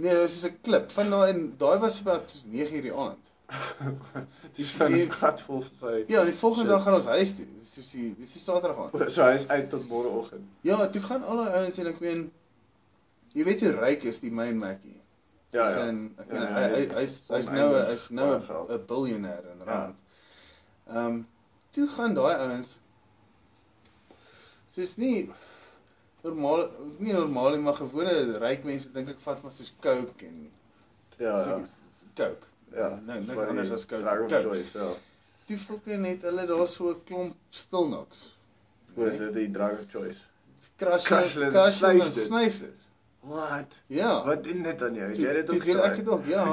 [0.00, 0.88] nee, dit was 'n klip.
[0.96, 3.20] Van daai en daai was about soos 9:00 die aand.
[4.56, 5.04] Dis Nee.
[5.06, 6.04] 'n gat vol vir sy.
[6.12, 6.72] Ja, die volgende Shit.
[6.76, 7.46] dag gaan ons huis toe.
[7.60, 9.10] Dis soos die dis die Saterdag aand.
[9.14, 10.46] So hy is uit tot môreoggend.
[10.66, 12.24] Ja, toe gaan al die ouens en ek meen
[13.36, 14.96] jy weet hoe ryk is die main Mackie.
[15.54, 15.84] Ja, ja.
[15.86, 18.86] in- ek Ja, meen ja, hy hy- hy's hy's nou 'n oneindig hy's nou 'n
[18.86, 19.64] biljoenêr in Ja.
[19.72, 19.96] rand.
[20.88, 21.26] Ehm um,
[21.70, 22.78] toe gaan daai ouens
[24.74, 25.30] soos nie
[26.24, 26.66] normaal
[26.98, 30.50] nie normaal nie, maar gewone ryk mense dink ek vat maar soos coke en
[31.18, 31.44] Ja, ja.
[31.44, 31.66] so-
[32.16, 32.46] coke.
[32.74, 33.00] Ja.
[33.06, 34.40] Nee, niks waar anders as of Coke.
[34.42, 34.88] choice, ja.
[35.46, 38.36] Toe fucking net hulle daar so 'n klomp stilnoks.
[38.94, 40.20] Hoe is dit die drug of choice?
[40.76, 42.84] Crash Crash snyf dit.
[43.26, 43.78] Wat?
[43.86, 44.24] Ja.
[44.24, 45.08] Wat doen dit aan jou?
[45.10, 46.44] Het jy dit ook toe doen Ek het ook, ja.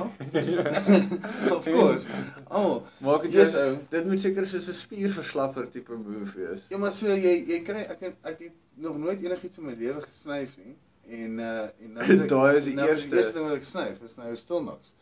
[1.57, 2.07] of course.
[2.47, 2.79] Almal.
[2.97, 3.75] Maak dit Yes, jy ou.
[3.93, 6.65] Dit moet seker soos 'n spierverslapper tipe move wees.
[6.73, 10.01] Ja, maar so jy jy kry ek ek het nog nooit enigiets in my lewe
[10.01, 10.73] gesnyf nie.
[11.21, 13.09] En uh en nou Daai is die nou eerste.
[13.09, 14.93] Die eerste ding wat ek snyf is nou stilnoks.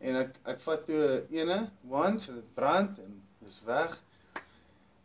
[0.00, 3.96] En ek ek vat toe ene once en dit brand en dis weg.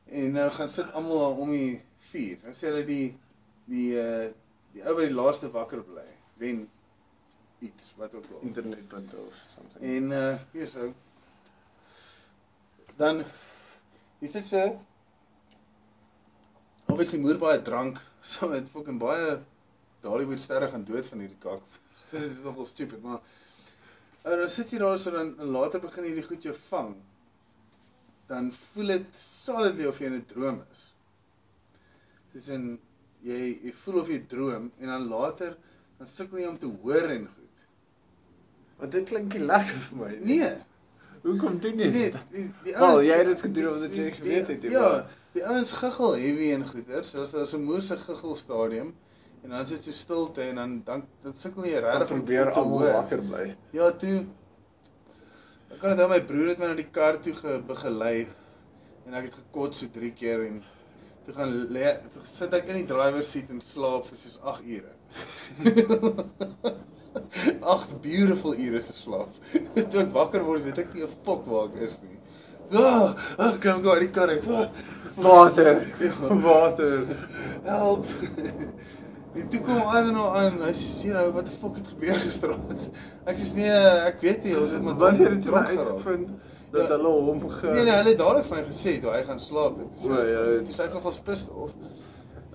[0.06, 2.38] En nou gaan sit almal daar om die vuur.
[2.44, 3.08] Nou sê hulle die
[3.70, 4.28] die uh
[4.76, 6.08] die ou wat die laaste wakker bly
[6.40, 6.66] wen
[7.64, 8.44] iets wat ook al.
[8.48, 9.84] Internetpunte of something.
[9.84, 10.92] En uh hier so.
[12.96, 13.24] Dan
[14.20, 14.64] is dit so.
[16.86, 18.00] Obviously moer baie drank,
[18.34, 19.40] so dit fucking baie
[20.06, 21.64] Hollywood sterre gaan dood van hierdie kak.
[22.06, 23.20] So dit is nogal stupid, maar
[24.26, 26.96] en dan sit jy daar so dan en later begin hierdie goed jou vang.
[28.30, 30.86] Dan voel dit solidly of jy in 'n droom is.
[32.34, 32.80] Soos in
[33.22, 35.56] jy jy voel of jy droom en dan later
[35.98, 37.66] dan sukkel jy om te hoor en goed.
[38.80, 40.40] Want dit klink nie lekker vir my nie.
[40.40, 40.56] Nee,
[41.26, 42.18] Hoekom doen jy Nee, dit?
[42.64, 46.12] die Wel, jy het dit gedoen omdat jy geweet het jy Ja, die ouens giggel
[46.22, 47.12] heavy en goeders.
[47.12, 48.94] Daar's daar's 'n moerse giggel stadium
[49.46, 52.88] en dan sit jy stilte en dan dan dan sukkel jy regtig om probeer almal
[52.96, 53.44] wakker bly.
[53.78, 54.24] Ja, toe
[55.76, 58.28] Ek kan onthou my broer het my na die kar toe ge, begelei
[59.06, 60.56] en ek het gekot so 3 keer en
[61.26, 64.64] toe gaan lê toe sit ek in die driver seat en slaap vir soos 8
[64.78, 64.94] ure.
[67.76, 69.32] 8 beautiful ure se slaap.
[69.92, 72.18] toe ek wakker word, weet ek nie 'n fok waar ek is nie.
[72.72, 74.46] Ah, ah, kom gou uit die kar uit.
[74.50, 74.68] Ah,
[75.16, 75.68] Water.
[76.02, 76.14] Ja.
[76.50, 76.96] Water.
[77.64, 78.06] help.
[79.36, 80.62] En toe kom Ivan nou aan.
[80.64, 82.90] Hy sê, "Hier ou, wat die fok het gebeur gisteraand?"
[83.30, 83.72] Ek sê, "Nee,
[84.10, 86.30] ek weet nie, ons het met Wanneer het jy geraak." uitgevind
[86.72, 86.96] dat Ja.
[86.96, 89.78] hulle hom ge Nee nee, hulle het dadelik van my gesê toe hy gaan slaap
[89.78, 90.00] het.
[90.04, 90.64] O, ja.
[90.68, 91.72] Dis hy nogal pissed of.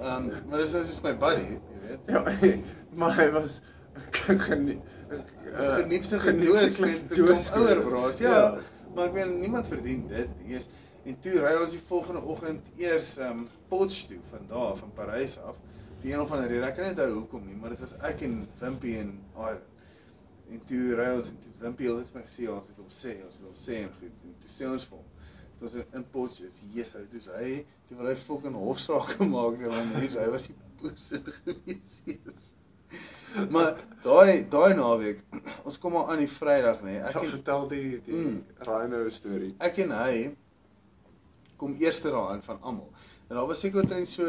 [0.01, 1.59] Ehm, um, maar dis is my buddy, jy
[1.89, 2.01] weet.
[2.07, 2.24] Ja,
[3.01, 3.61] maar hy was
[4.49, 8.18] genie uh, Geniepsige geniepsige doos met 'n doos klomp ouer braas.
[8.18, 8.55] Ja,
[8.95, 10.68] maar ek weet niemand verdien dit eers.
[11.05, 14.91] En toe ry ons die volgende oggend eers ehm um, Potch toe van daar van
[14.95, 15.57] Parys af.
[16.03, 18.22] Die een of ander rede, ek kan nie onthou hoekom nie, maar dit was ek
[18.24, 19.59] en Wimpy en Ivan.
[20.51, 22.88] En toe ry ons en toe het Wimpy vir my gesê ja, ek het hom
[22.94, 24.22] sê, ons het hom sê en goed.
[24.30, 25.11] En toe sê ons vir hom.
[25.59, 27.51] Toe ons in Potch is, yes, hy toe hy,
[27.88, 30.16] toe wil hy fucking hofsaak maak deur hom mense.
[30.18, 32.01] Hy was die boose gewees.
[32.09, 32.48] Yes.
[33.55, 35.20] Maar daai daai naweek,
[35.68, 36.96] ons kom maar aan die Vrydag nê.
[36.98, 38.40] Ek Ek en, vertel die die Mm.
[38.66, 39.53] Rhino storie.
[39.62, 40.16] ek en hy
[41.61, 42.88] kom eerste daaraan van almal.
[43.28, 44.26] En daar was seker omtrent so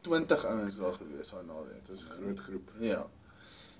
[0.00, 1.74] 20 ouens daar gewees daai naweek.
[1.86, 2.68] Dit was 'n groot groep.
[2.78, 3.06] Ja.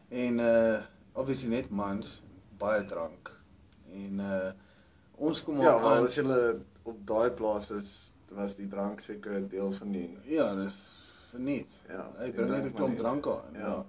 [0.08, 0.78] En uh
[1.12, 2.22] obviously net mans,
[2.58, 3.30] baie drank.
[3.92, 4.50] En uh
[5.16, 6.04] ons kom Ja, wel aan.
[6.06, 10.54] as jy op daai plaas is, was die drank seker 'n deel van die Ja,
[10.54, 10.98] dis
[11.30, 11.70] verniet.
[11.88, 13.52] Ja, die bring net 'n klomp drank aan.
[13.52, 13.58] Ja.
[13.68, 13.84] Ja.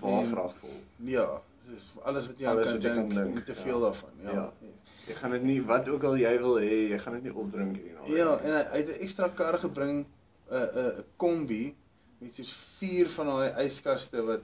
[0.00, 0.78] waarvrag vol.
[0.96, 1.40] Ja,
[1.70, 3.60] dis alles wat jy Alles kan dink en te ja.
[3.60, 4.10] veel daarvan.
[4.22, 4.32] Ja.
[4.32, 4.52] Ja.
[5.06, 7.76] Jy gaan dit nie wat ook al jy wil hê, jy gaan dit nie opdrink
[7.76, 8.16] hierdie naweek.
[8.16, 8.48] Ja, nie.
[8.48, 10.06] en hy, hy het 'n ekstra kar gebring,
[10.50, 11.76] 'n 'n 'n kombi
[12.18, 14.42] met soos vier van daai yskaste wat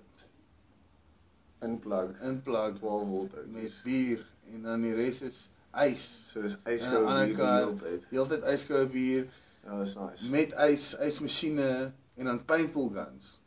[1.62, 3.50] inplug inplug 12 volt uit.
[3.52, 6.06] met bier en dan die res is ys.
[6.32, 8.06] So dis Aan die yskoue bier die kant- hele tyd.
[8.10, 9.26] Heeltyd yskoue bier
[9.64, 10.30] Ja, dis nice.
[10.30, 13.38] met ys, ysmasjiene en dan paintball guns.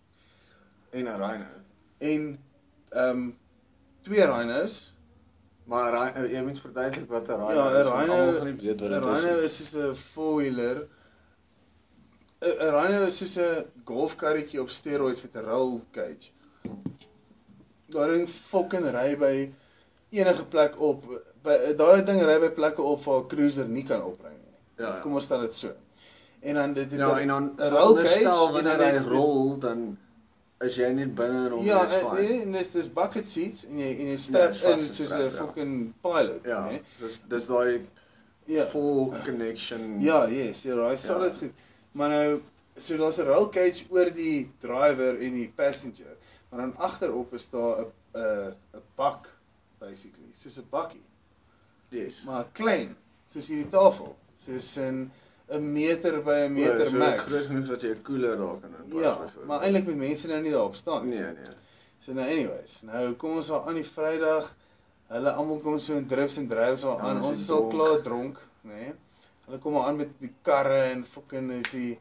[0.92, 1.46] En 'n rhino.
[1.98, 2.40] En
[2.90, 3.38] ehm um,
[4.02, 4.92] twee rhinos.
[5.66, 7.86] Maar ry- jy moet verduidelik wat 'n rhino Ja, 'n is.
[7.88, 9.22] want rhino- Almal gaan nie weet wat 'n dit is.
[9.22, 9.44] Rhino nie.
[9.44, 10.88] is soos 'n four-wheeler.
[12.44, 16.32] 'n 'n Rhino is soos 'n golfkarretjie op steroids met 'n roll cage.
[17.94, 19.36] Daai ding fucking ry by
[20.12, 21.04] enige plek op.
[21.44, 24.54] By daai ding ry by plekke op waar 'n cruiser nie kan opry nie.
[24.78, 25.00] Ja, ja.
[25.02, 25.72] Kom ons stel dit so.
[26.42, 29.98] En dan dit het Ja, en dan 'n roll cage wanneer hy rol dan
[30.62, 32.14] is jy net binne om Ja, is fine.
[32.22, 35.12] nee, en dis dis bucket seats en jy en jy strap is in vasgestrap, soos
[35.12, 35.30] 'n ja.
[35.30, 36.82] fucking pilot, Ja, nee.
[37.00, 37.82] dis dis daai
[38.46, 38.64] Ja.
[38.66, 40.02] full connection.
[40.02, 41.52] Ja, yes, ja, daai solid goed.
[41.94, 42.42] Maar nou
[42.78, 46.16] so daar's 'n roll cage oor die driver en die passenger.
[46.50, 49.30] Maar dan agterop is daar 'n 'n 'n bak
[49.80, 51.04] basically, soos 'n bakkie,
[51.90, 52.24] Yes.
[52.26, 52.96] maar klein,
[53.30, 55.12] soos hierdie tafel, soos 'n
[55.50, 57.24] 'n meter by 'n meter Ja, so max.
[57.24, 59.02] Groot genoeg dat jy 'n koeler daar kan inpas.
[59.02, 59.46] Ja, byvoorbeeld.
[59.48, 61.20] maar eintlik moet mense nou nie daarop staan nie.
[61.20, 61.44] nee, nee.
[62.00, 64.56] So nou anyways, nou kom ons al aan die Vrydag.
[65.08, 67.18] Hulle almal kom so in drips en drives al Ja, aan.
[67.18, 68.74] ons Ons is al klaar dronk, nê.
[68.74, 68.94] Nee?
[69.46, 71.94] Hulle kom aan met die karre en fucking is die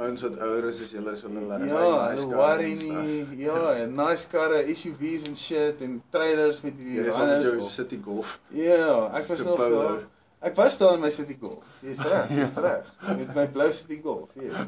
[0.00, 3.16] Ouens wat ouer is as julle is hulle ry ja, hulle nice worry nie.
[3.46, 6.86] Ja, en nice karre, SUVs en shit en trailers met stuff.
[6.86, 7.66] die Jy is met jou.
[7.68, 8.38] City Golf.
[8.56, 10.06] Ja, ek was nog daar.
[10.48, 11.68] Ek was daar in my City Golf.
[11.84, 12.88] Jy's reg, jy's reg.
[13.10, 14.64] Met my blou City Golf, ja.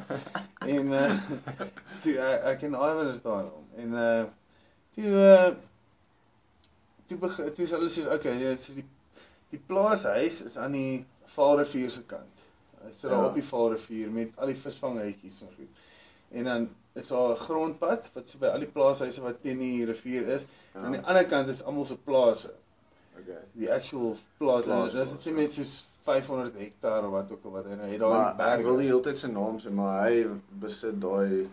[0.69, 1.09] En uh
[2.03, 3.65] toe ek, ek en Ivan is daar om.
[3.81, 4.25] En uh
[4.99, 5.49] toe uh
[7.09, 8.85] toe begin toe is hulle sê okay, ja, so die
[9.55, 12.47] die plaashuis is aan die Vaalrivier se kant.
[12.83, 13.27] Hy sit daar Ja.
[13.29, 15.69] op die Vaalrivier met al die visvanghuitjies en goed.
[16.31, 19.85] En dan is daar 'n grondpad wat so by al die plaashuise wat teen die
[19.85, 20.47] rivier is.
[20.75, 20.79] Ja.
[20.81, 22.55] En aan die ander kant is almal se plase
[23.21, 23.37] Okay.
[23.53, 25.33] die actual en Plaas, dis dit sê ja.
[25.37, 28.45] met soos 500 hektaar of wat ook al wat hy nou het daar in die
[28.47, 30.27] ek wil die hele tyd sy naam sê, maar hy
[30.59, 31.49] besit daai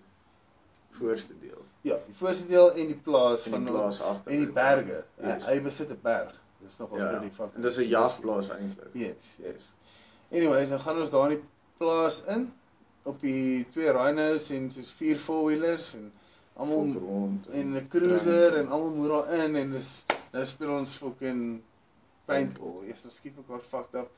[0.89, 1.61] voorste deel.
[1.81, 4.31] Ja, die voorste deel en die plaas In van die plaas agter.
[4.31, 5.03] en die berge.
[5.21, 5.45] Yes.
[5.45, 6.33] Hy, hy besit 'n berg.
[6.61, 7.05] Dis nog Ja.
[7.17, 7.63] pretty fucking.
[7.63, 8.89] Dis 'n jagplaas eintlik.
[8.93, 9.73] Yes, yes.
[10.31, 11.45] Anyways, dan gaan ons daar in die
[11.77, 12.53] plaas in
[13.03, 16.11] op die twee rhinos en soos vier four-wheelers en
[16.57, 20.93] almal rond en 'n cruiser en almal moet daar in en dis nou speel ons
[20.97, 21.61] fucking
[22.25, 22.83] paintball.
[22.85, 24.09] Yes, ons skiet mekaar fucked up.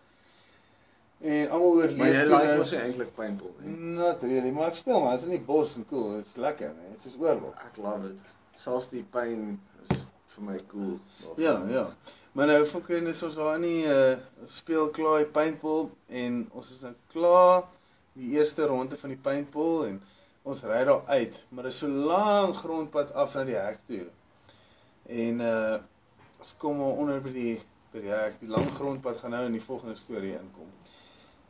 [1.21, 3.77] En almal oorleef Maar jy like nou- mos eintlik paintball nie.
[3.77, 6.91] Not really, maar ek speel maar, is in die bos en cool, dit's lekker, nee,
[6.91, 7.53] dit is oorlog.
[7.55, 8.21] Ek love dit.
[8.55, 10.99] Selfs die pyn is vir my cool.
[11.37, 11.95] Ja, ja.
[12.31, 14.11] Maar nou fucking is ons daar in die uh
[14.47, 17.65] speel klaar die paintball en ons is nou klaar
[18.15, 19.97] die eerste ronde van die paintball en
[20.47, 24.05] ons ry daar uit, maar dit is so lank grondpad af na die hek toe.
[25.11, 25.81] En uh
[26.39, 27.57] ons kom onder by die
[27.91, 28.37] by die hek.
[28.39, 30.69] Die lang grondpad gaan nou in die volgende storie inkom.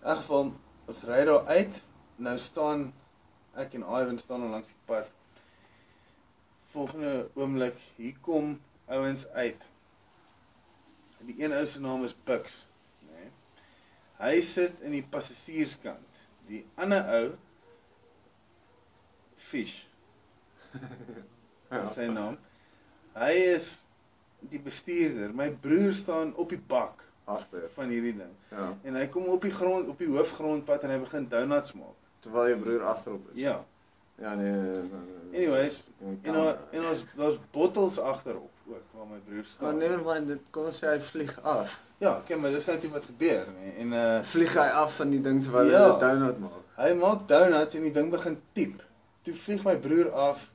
[0.02, 0.50] In elk geval,
[0.90, 1.78] ons ry daar uit.
[2.26, 2.88] Nou staan
[3.62, 5.14] ek en Ivan staan al langs die pad.
[6.72, 8.56] Volgende oomblik, hier kom
[8.90, 9.70] ouens uit.
[11.26, 12.68] Die een ou se naam is Bux,
[13.08, 13.14] nê.
[13.20, 13.32] Nee.
[14.22, 16.22] Hy sit in die passasierskant.
[16.50, 17.32] Die ander ou
[19.38, 19.86] Fish
[21.72, 21.84] Ja.
[21.86, 22.36] is sy naam.
[23.16, 23.68] Hy is
[24.52, 25.32] die bestuurder.
[25.36, 27.64] My broer staan op die bak Agter.
[27.76, 28.32] van hierdie ding.
[28.52, 28.72] Ja.
[28.88, 31.96] En hy kom op die grond op die hoofgrondpad en hy begin donuts maak.
[32.24, 33.40] Terwyl jou broer agterop is.
[33.40, 33.56] Ja.
[34.22, 34.52] Ja nee.
[34.52, 35.46] nee, nee.
[35.46, 39.46] Anyways, Ek kan- En daar en daar's daar's bottels agterop ook waar my broer Maar
[39.46, 39.78] staan.
[39.78, 41.80] never mind, dit kom ons sê hy vlieg af.
[42.02, 43.74] Ja, kyk maar dis net wat gebeur nê.
[43.84, 45.88] En uh Vlieg hy af van die ding terwyl hy Ja.
[45.92, 46.62] dit donut maak.
[46.78, 48.84] hy maak donuts en die ding begin piep.
[49.22, 50.48] Toe vlieg my broer af.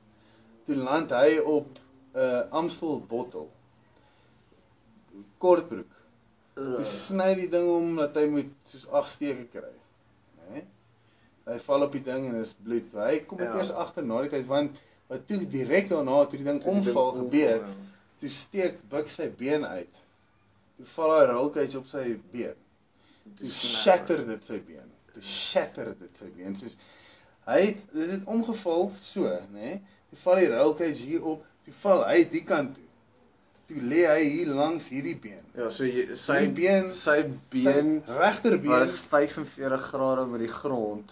[0.65, 1.67] Toe land hy op
[2.13, 3.51] 'n uh, Amstel bottel.
[5.37, 5.93] Kortbroek.
[6.57, 9.73] Toe sny die ding om dat hy moet soos 8 steke kry.
[10.49, 10.63] Né?
[11.47, 12.91] Hy val op die ding en is bloed.
[12.97, 13.53] Hy kom Ja.
[13.57, 14.71] eers agter na die tyd want
[15.07, 17.61] wat toe direk daarna toe die ding omval gebeur,
[18.19, 20.03] toe steek Buck sy been uit.
[20.77, 22.55] Toe val hy rolcage op sy been.
[23.37, 24.89] Toe shatter dit sy been.
[25.13, 26.55] Toe shatter dit sy been.
[26.57, 26.77] Soos
[27.47, 29.59] hy het dit het omgeval so, nê?
[29.61, 29.77] Nee?
[30.11, 32.83] Toe val die rolcage hier op, toe val hy die kant toe.
[33.67, 35.43] Toe lê hy hier langs hierdie been.
[35.57, 37.17] Ja, so jy, sy Die been- sy
[37.51, 41.11] been regterbeen was 45 grade oor die grond.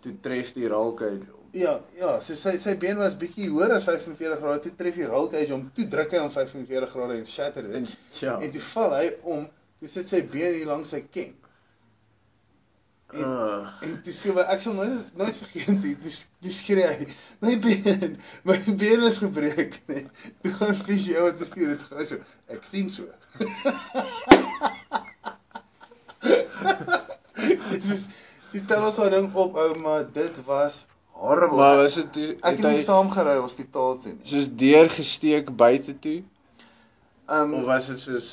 [0.00, 1.39] Toe tref die rolcage hom.
[1.52, 4.62] Ja, ja, so sy sy been was bietjie hoër as 45 grade.
[4.62, 7.74] Toe tref die rolcage hom, toe druk hy hom 45 grade en shatter dit.
[7.80, 7.86] En
[8.20, 8.36] ja.
[8.38, 9.46] En toe val hy om,
[9.80, 11.32] toe sit sy been hier langs sy ken.
[11.34, 11.38] En,
[13.10, 15.96] Uh, en toe sê hy ek sal nooit nooit vergeet nie.
[15.98, 16.12] Toe,
[16.44, 17.06] toe skree hy,
[17.42, 18.12] my been,
[18.46, 20.04] my been is gebreek, nee.
[20.44, 22.22] Toe gaan fisio wat bestuur het gaan hy so.
[22.54, 23.10] Ek sien so.
[27.70, 28.06] Dit is
[28.54, 30.84] die tel ons daai ding op ou, maar dit was
[31.20, 31.56] horrible.
[31.60, 34.20] Maar was dit toe ek het nie saam gery hospitaal toe nie.
[34.32, 36.20] soos deurgesteek buite toe
[37.30, 38.30] Um of was dit soos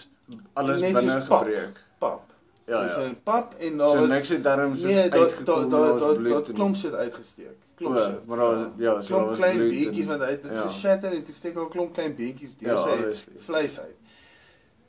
[0.58, 1.44] alles binne soos pap.
[1.46, 1.84] gebreek?
[2.02, 2.24] pap.
[2.68, 3.10] Ja, Soos ja.
[3.12, 5.70] 'n pap en daar So was niks het daarom soos Nee, daar uitgekom daar en
[5.70, 7.56] daar was daar bloed daar en- klomp shit uitgesteek.
[7.76, 8.26] Klomp shit.
[8.26, 10.62] maar daar ja, so daar klomp klein beetjies want uit dit ja.
[10.68, 13.34] geshatter en toe steek al klomp klein beetjies deur Ja, sy obviously.
[13.46, 13.96] vleis uit.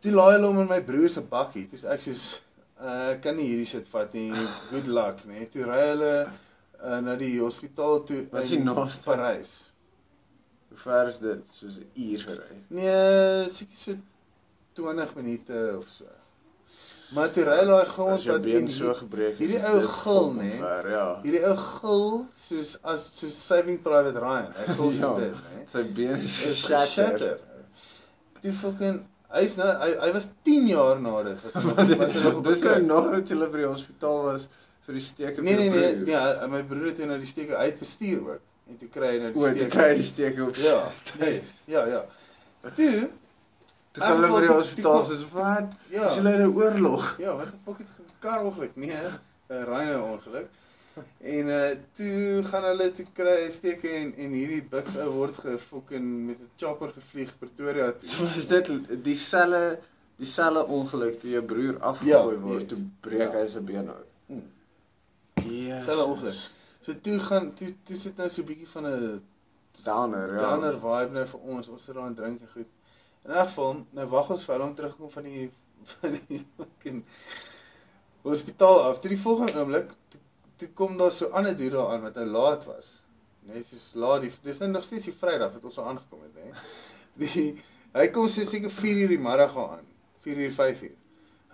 [0.01, 1.67] Toe laai hulle hom in my broer se bakkie.
[1.69, 2.43] Toe sê ek soos
[2.81, 4.33] uh kan nie hierdie shit vat nie.
[4.71, 5.49] Good luck, nee.
[5.49, 6.13] Toe ry hulle
[6.85, 9.03] uh, na die hospitaal toe Wat is die naaste?
[9.09, 9.57] Parys.
[10.69, 11.49] Hoe ver is dit?
[11.53, 12.59] Soos 'n uur gery.
[12.69, 13.95] Nee, seker so
[14.75, 16.05] 20 minute of so.
[17.15, 19.51] Maar toe ry daai grond wat en so gebreek is.
[19.51, 20.51] hierdie ou gil, nê?
[20.61, 21.07] ver, Ja.
[21.23, 24.53] Hierdie ou gil soos as soos Saving Private Ryan.
[24.59, 25.15] Hy gil soos Ja.
[25.19, 25.63] dit, né?
[25.67, 26.37] Sy been is
[26.69, 27.39] geshatter.
[28.43, 29.01] Toe fucking
[29.33, 32.63] hy's nou hy, hy was 10 jaar na dit was nog was hy nog Dis
[32.63, 34.49] nou nadat jy by die hospitaal was
[34.89, 36.09] vir die steke Nee nee nee, broer.
[36.09, 38.41] ja, my broer het toe na die steke uitbestuur ook.
[38.69, 39.71] En toe kry hy nou die O, toe steke.
[39.77, 40.57] kry jy die steke op.
[40.65, 40.79] Ja,
[41.27, 42.05] yes, ja, ja.
[42.75, 43.09] Toe
[43.93, 45.75] Toe gaan hulle by die Toe- toe- hospitaal toe- soos wat?
[45.91, 46.07] Ja.
[46.09, 47.17] Is hulle in 'n oorlog?
[47.19, 48.77] Ja, wat 'n fuck het 'n kar ongeluk?
[48.77, 48.97] Nee,
[49.51, 50.49] 'n Ryne ongeluk.
[51.23, 56.27] En uh toe gaan hulle toe kry steke en en hierdie buks ou word gefucking
[56.27, 58.09] met 'n chopper gevlieg Pretoria toe.
[58.09, 58.69] So was dit
[59.05, 59.79] dieselfde
[60.17, 62.69] dieselfde ongeluk toe jou broer afgegooi Ja, word, yes.
[62.69, 63.39] toe breek Ja.
[63.41, 64.07] hy sy been uit.
[64.27, 64.43] Hmm.
[65.45, 65.81] Ja.
[65.81, 66.35] Selfe ongeluk.
[66.85, 69.23] So toe gaan toe toe sit nou so 'n bietjie van 'n
[69.85, 70.39] Downer, ja.
[70.41, 71.69] downer vibe nou vir ons.
[71.69, 72.67] Ons sit daar en drink en goed.
[73.25, 75.51] In 'n geval, nou wag ons vir hulle om terugkom van die
[75.93, 77.05] van die fucking
[78.23, 78.99] hospitaal af.
[79.01, 80.21] Toe die volgende oomblik toe,
[80.57, 82.99] toe kom daar so ander dude daar aan wat nou laat was.
[83.41, 86.43] Net soos laat die dis nou nog steeds die Vrydag wat ons so aangekom het,
[86.43, 86.51] hè.
[87.19, 87.63] Die
[87.93, 89.87] hy kom so seker 4 uur die middag aan.
[90.23, 90.97] 4 uur 5 uur.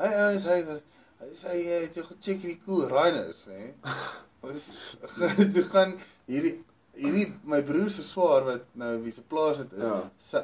[0.01, 0.81] Hy ouens hy was-
[1.25, 3.73] hy hy het jou gecheck hierdie cool rhinos, hè.
[4.45, 4.99] Ons
[5.55, 5.95] toe gaan
[6.29, 6.55] hierdie
[6.95, 10.03] hierdie my broer se swaar wat nou wie se plaas dit is, Ja.
[10.19, 10.43] se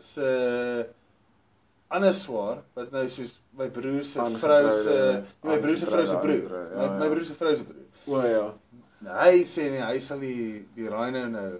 [0.00, 0.28] se
[1.90, 6.06] ander swaar wat nou soos my broer se vrou se nie, my broer se vrou
[6.06, 6.46] se broer.
[6.76, 7.10] My ja, my ja.
[7.14, 7.88] broer se vrou se broer.
[8.06, 8.46] O ja.
[9.00, 11.50] Nou, hy sê nee, hy sal die die rhino nou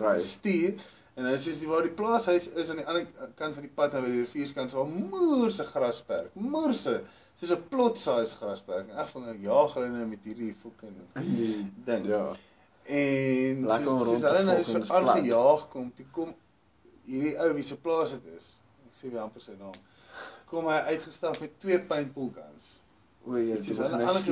[0.00, 0.16] Ry.
[0.22, 0.78] stuur
[1.18, 4.04] en hy sê waar die plaashuis is aan die ander kant van die pad nou
[4.06, 6.30] by die rivierskant so 'n moerse grasperk.
[6.36, 7.00] Moerse.
[7.40, 8.88] Soos 'n plot size grasperk.
[8.92, 10.96] En ek van nou jaag hulle nou met hierdie fucking
[11.86, 12.06] ding.
[12.06, 12.24] ja.
[12.90, 16.34] En Lekker soos, rond soos hulle nou so aangejaag kom, toe kom
[17.06, 18.50] hierdie ou wie se plaas dit is.
[18.88, 19.76] Ek sê weer amper sy naam.
[20.50, 22.70] Kom hy uitgestap met twee paintball guns.
[23.24, 24.22] O Dit is toe hulle hy ander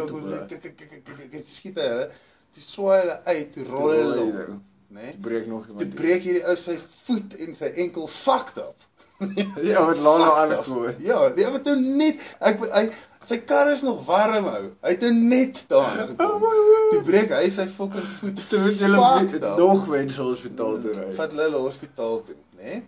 [1.47, 2.11] skiet hulle.
[2.53, 5.11] Toe swaai hulle uit, toe rol Toe hulle né?
[5.13, 5.95] Toe breek nog Toe iemand.
[5.95, 8.88] breek hierdie ou sy voet en sy enkel fucked up.
[9.19, 10.35] Ja, wat Fucked up.
[10.35, 10.95] aangekom.
[11.03, 12.83] Ja, die ou het nou net ek hy
[13.27, 14.69] sy kar is nog warm ou.
[14.85, 16.45] Hy het nou net daar gekom.
[16.93, 18.45] Toe breek hy sy fucking voet.
[18.49, 19.57] Toe moet fucked up.
[19.59, 21.09] nog wens hospitaal toe ry.
[21.19, 22.79] Vat hulle hulle hospitaal toe, né?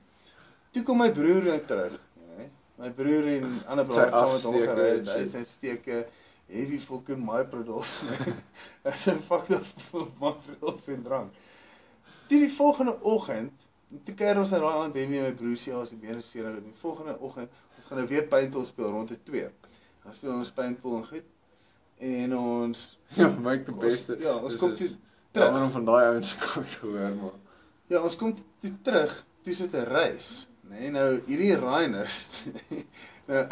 [0.70, 1.96] Toe kom my broer nou terug,
[2.36, 2.46] né?
[2.78, 6.04] My broer en ander broer saam met hom gery, hy het sy steke
[6.50, 8.06] heavy fucking my product.
[8.86, 9.66] Hy sê fuck up
[10.22, 11.42] my product en drank.
[12.30, 13.66] Toe die volgende oggend,
[14.04, 16.62] toe keer ons daai aand Demi en my broer sê ons die bene seer en
[16.62, 19.50] die volgende oggend ons gaan nou weer paintball speel rond te 2.
[20.04, 21.24] Dan speel ons paintball en goed.
[22.00, 22.84] En ons
[23.20, 24.16] Ja, maak die Ons- beste.
[24.20, 24.90] ja, ons Dis kom is toe
[25.32, 25.62] terug.
[25.62, 27.36] Om van daai ouens kom te hoor, maar.
[27.90, 30.78] Ja, ons kom toe terug, toe sit 'n reis, nê?
[30.80, 32.44] Nee, nou hierdie Reiners.
[33.28, 33.44] nou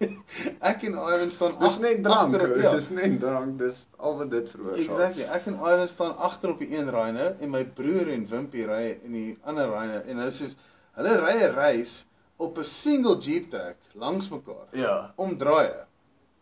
[0.70, 2.54] ek en Ivan staan Dis net drank, ou.
[2.62, 4.86] Ja, dis net drank, dis al wat dit veroorsaak.
[4.86, 5.26] exactly.
[5.36, 8.84] Ek en Ivan staan agter op die een Reiner en my broer en Wimpie ry
[9.04, 10.56] in die ander Reiner en hulle soos
[10.96, 11.92] hulle ry 'n reis
[12.40, 15.12] op 'n single Jeep track langs mekaar Ja.
[15.16, 15.84] om draaie.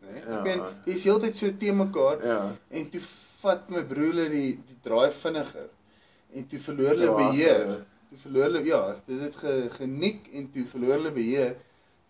[0.02, 0.12] Nê?
[0.12, 0.22] Nee?
[0.28, 0.36] Ja.
[0.38, 2.40] Ek meen, jy's heeltyd so te mekaar Ja.
[2.70, 3.00] en toe
[3.40, 5.68] vat my broer hulle die die draai vinniger
[6.34, 7.66] en toe verloor hulle beheer.
[8.08, 11.56] Toe verloor hulle ja, dit het ge, geniek en toe verloor hulle beheer.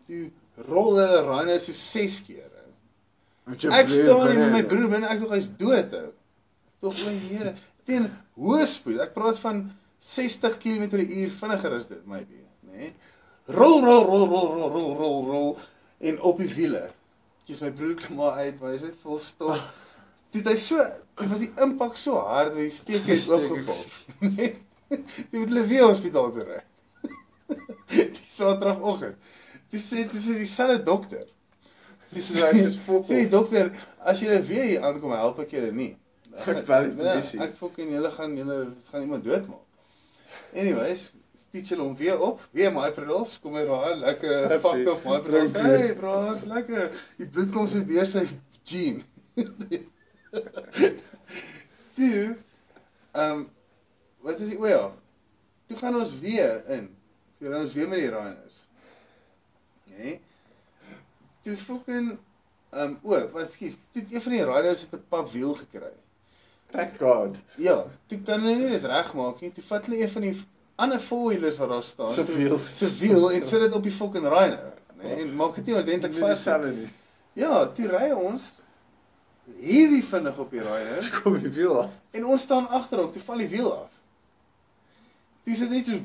[0.07, 0.31] Toe
[0.67, 2.49] rol hulle Rhino so 6 keer.
[3.49, 5.95] Ek broer staan hier met my broer binne, ek dink hy's dood.
[6.83, 7.55] Tog o Here,
[7.89, 9.01] teen hoë spoed.
[9.07, 9.63] Ek praat van
[10.05, 12.89] 60 km/h vinniger as dit maybe, nê?
[12.89, 12.93] Nee?
[13.57, 15.51] Rol rol rol rol rol rol rol rol
[16.05, 16.85] en op die wiele.
[17.49, 19.63] Kies my broer klim maar uit, maar hy's net vol stof.
[20.29, 20.85] Toe het hy so,
[21.17, 23.25] toe was die impak so hard dat die steek het.
[24.89, 26.61] Toe moet hulle weer hospitaal toe ry.
[27.93, 29.17] Die Saterdagoggend.
[29.71, 31.25] Toe sê sê dieselfde dokter.
[32.13, 35.73] Dis Hy sê, "Fok die op." dokter, as julle weer hier aankom, help ek julle
[35.73, 35.95] nie.
[36.39, 37.41] Ek bel die Nee, polisie.
[37.43, 38.59] Ek fucking julle gaan julle
[38.91, 39.65] gaan iemand doodmaak.
[40.55, 45.05] Anyways, stitch hulle hom weer op, weer my perols, kom hy raai lekker fuck up
[45.05, 45.19] my.
[45.27, 45.63] Dankie.
[45.63, 46.91] Hey bro, is lekker.
[47.19, 48.25] Die bloed kom so deur sy
[48.63, 49.03] jean.
[51.97, 52.37] Toe
[53.13, 53.49] ehm um,
[54.23, 54.85] wat is die o ja.
[55.67, 56.89] Toe gaan ons weer in.
[57.39, 58.65] Toe ry ons weer met die rhinos.
[59.99, 60.21] Nee.
[61.43, 62.11] Toe fucking
[62.71, 65.93] ehm um, o, wat skus, toe een van die rhinos het 'n pap wiel gekry.
[66.71, 67.37] Thank God.
[67.57, 69.53] Ja, toe kan hulle nie dit regmaak nie.
[69.53, 70.35] Toe vat hulle een van die
[70.77, 72.13] ander four-wheelers wat daar staan.
[72.13, 72.59] Se toe- wiel.
[72.59, 74.73] Se wiel en sit dit op die fucking rhino.
[75.03, 76.21] Nee, en maak dit nie ordentlik vas.
[76.21, 76.29] nie.
[76.35, 76.89] dieselfde nie.
[77.33, 78.61] Ja, toe ry ons
[79.59, 80.95] hierdie vinnig op die rhino.
[80.95, 81.91] Dit kom die wiel af.
[82.11, 83.91] En ons staan agterop, toe val die wiel af.
[85.43, 85.99] Toe is dit net so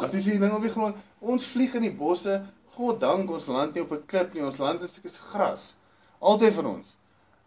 [0.00, 0.96] toe is die ding op die grond.
[1.20, 2.42] Ons vlieg in die bosse.
[2.76, 4.44] God dank ons land nie op 'n klip nie.
[4.44, 5.74] Ons land is stukke gras.
[6.20, 6.94] Altyd van ons.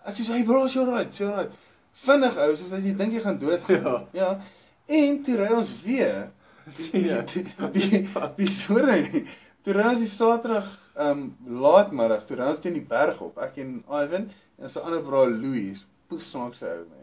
[0.05, 1.51] Ek sê, "Hey bro, you're right, you're right."
[1.91, 4.07] Vinnig ou, soos dat jy dink jy gaan doodgaan.
[4.13, 4.21] Ja.
[4.21, 4.41] Ja.
[4.87, 6.29] En toe ry ons weer
[6.77, 7.21] die Ja.
[7.21, 9.25] die die, die sorry.
[9.63, 13.37] Toe ry ons die Saterdag ehm um, laatmiddag, toe ry ons teen die berg op.
[13.37, 14.29] Ek en Ivan
[14.59, 16.98] en so 'n ander bro Louis, poesnaakse ou man.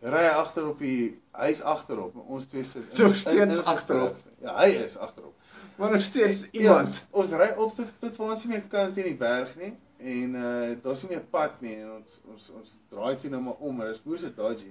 [0.00, 4.16] Ry agter op die hy's agterop, maar ons twee sit Nog steeds agterop.
[4.40, 5.34] Ja, hy is agterop.
[5.78, 6.96] Maar nog steeds iemand.
[6.96, 9.72] Ja, ons ry op tot tot waar ons nie meer kan teen die berg nie
[9.98, 13.64] en uh daar's nie meer pad nie en ons ons ons draai toe nou maar
[13.66, 14.70] om, dis moeë se dodgy.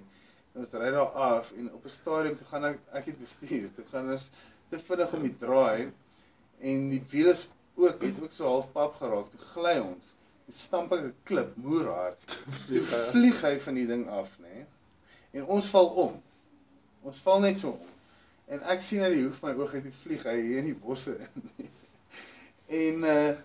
[0.55, 3.67] En ons ry daar af en op 'n stadium toe gaan ek ek het bestuur.
[3.75, 4.29] Toe gaan ons
[4.69, 5.91] te vinnig om die draai
[6.59, 9.29] en die wiele is ook het ook so half pap geraak.
[9.29, 10.15] Toe gly ons.
[10.45, 12.39] Toe stamp ek 'n klip moerhard.
[12.71, 13.59] Toe Vlieg hy.
[13.59, 14.63] van die ding af, nê.
[15.31, 16.15] En ons val om.
[17.07, 17.93] Ons val net so om.
[18.47, 20.79] En ek sien die hoek van my oog uit hoe vlieg hy hier in die
[20.79, 21.51] bosse in.
[22.81, 23.35] en uh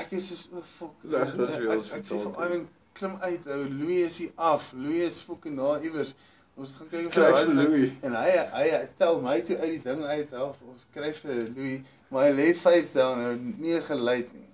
[0.00, 0.94] ek is so oh, fuck.
[1.04, 2.62] Ja, wel ek, ek sê vir Ivan
[2.96, 4.70] klim uit ou Louis is hier af.
[4.76, 6.14] Louis is fucking na iewers.
[6.60, 7.92] Ons gaan kyk hy vir Louis.
[8.04, 10.60] En hy, hy hy tel my toe uit die ding uit help.
[10.68, 14.48] Ons kry vir Louis, maar hy lê face down en nie geluid nie.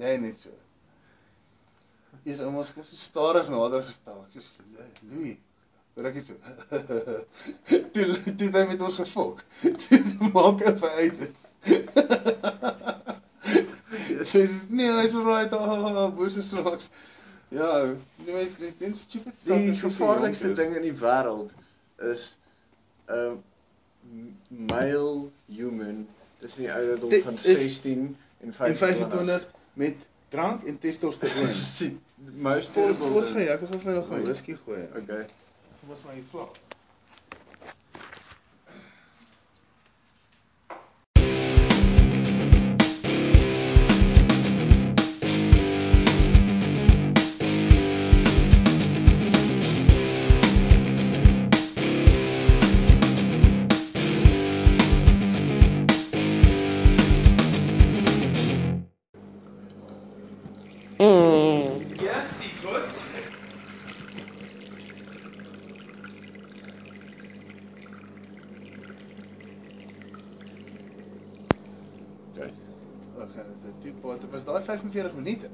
[0.00, 0.52] Nee, net so.
[2.28, 4.18] Jy's ou mos kom so stadig nader gestel.
[4.28, 4.50] Ek sê
[5.08, 5.38] Louis,
[5.96, 6.34] hoor ek so.
[7.94, 8.06] toe
[8.36, 9.40] toe hy met ons gefok.
[9.88, 11.36] Toe maak hy vir uit dit.
[14.28, 14.42] Sê
[14.76, 15.52] nee, hy's alright.
[15.56, 16.90] Oh, boer se snaaks.
[17.54, 17.68] Ja,
[18.26, 19.32] die mense dis dis stupid.
[19.48, 21.54] Die gevaarlikste ding in die wêreld
[22.10, 22.34] is
[23.08, 23.40] 'n
[24.68, 26.04] male human
[26.42, 28.78] tussen die ouderdom Dit van is- 16 en en 25.
[28.78, 31.48] 25 met drank en testosteron.
[32.18, 34.24] Most terrible ons gaan, ek wil gou vir nog 'n Oei.
[34.26, 34.82] whisky gooi.
[35.02, 35.24] Okay.
[35.88, 36.56] Ons maar hier slaap.
[72.38, 72.52] Okay.
[73.18, 73.32] Ag,
[73.64, 75.48] dit die pot, was daai 45 minute.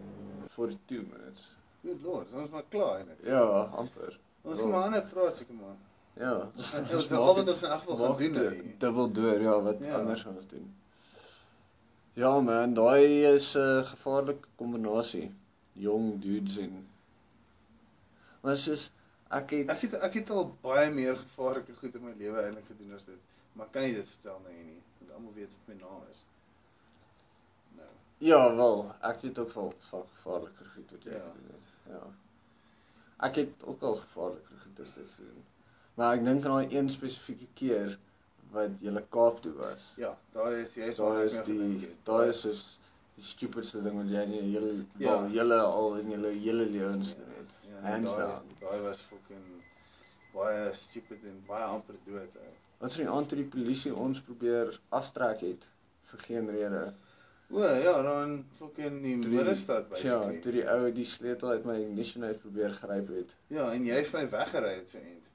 [0.53, 1.47] 42 minutes.
[1.85, 3.25] Good lord, ons is maar klaar eintlik.
[3.29, 3.41] Ja,
[3.81, 4.19] amper.
[4.45, 5.77] Ons gaan maar ander praat seker maar.
[6.21, 6.35] Ja.
[6.53, 8.75] Ons ons al wat ons in elk geval gaan doen nou hier.
[8.85, 9.95] Dubbel deur, ja, wat Ja.
[9.99, 10.69] anders gaan ons doen.
[12.15, 15.33] Ja man, daai is 'n uh, gevaarlike kombinasie.
[15.73, 16.87] Jong dudes en
[18.45, 18.91] Maar soos
[19.31, 22.67] ek het Ek het ek het al baie meer gevaarlike goed in my lewe eintlik
[22.67, 23.19] gedoen as dit,
[23.53, 26.23] maar kan nie dit vertel nou hier nie, want almal weet wat my naam is.
[28.25, 31.25] Ja, wel, ek het ook wel van gevaarliker goed wat jy Ja.
[31.33, 31.67] gedoen het.
[31.93, 32.03] Ja.
[33.27, 35.45] Ek het ook al gevaarliker goed as dit gedoen.
[35.95, 37.99] Maar ek dink aan daai een spesifieke keer
[38.51, 39.83] wat jy Kaap toe was.
[39.97, 42.79] Ja, daai is jy is Daar is die daar is soos
[43.15, 45.11] die stupidste ding wat jy in jou hele Ja.
[45.21, 47.53] wel hele al in jou hele lewens doen het.
[47.69, 48.49] Ja, Hands daai- down.
[48.61, 49.63] Daai was fucking
[50.33, 52.29] baie stupid en baie amper dood.
[52.79, 55.69] Wat s'n aand toe die polisie ons probeer aftrek het
[56.11, 56.95] vir geen rede.
[57.53, 60.39] O ja, dan fucking die middestad Ja, basically.
[60.41, 63.35] toe die ou die sleutel uit my ignition uit probeer gryp het.
[63.53, 65.29] Ja, en jy het my weggery het so end.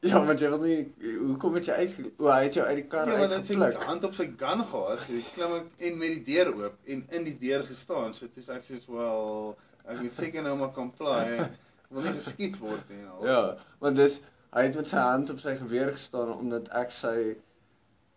[0.00, 2.84] Ja, want jy wil nie hoekom het jy uit O, hy het jou uit die
[2.90, 3.82] kar Ja, want hy het uitgepluk.
[3.88, 7.24] hand op sy gun gehad, so klim ek en met die deur oop en in
[7.26, 8.14] die deur gestaan.
[8.14, 9.56] So toe sê ek soos wel,
[9.88, 11.24] ek moet seker nou maar comply.
[11.42, 13.26] Ek wil nie geskiet word nie en al.
[13.26, 13.42] Ja,
[13.80, 14.20] want dis
[14.52, 17.16] hy het met sy hand op sy geweer gestaan omdat ek sy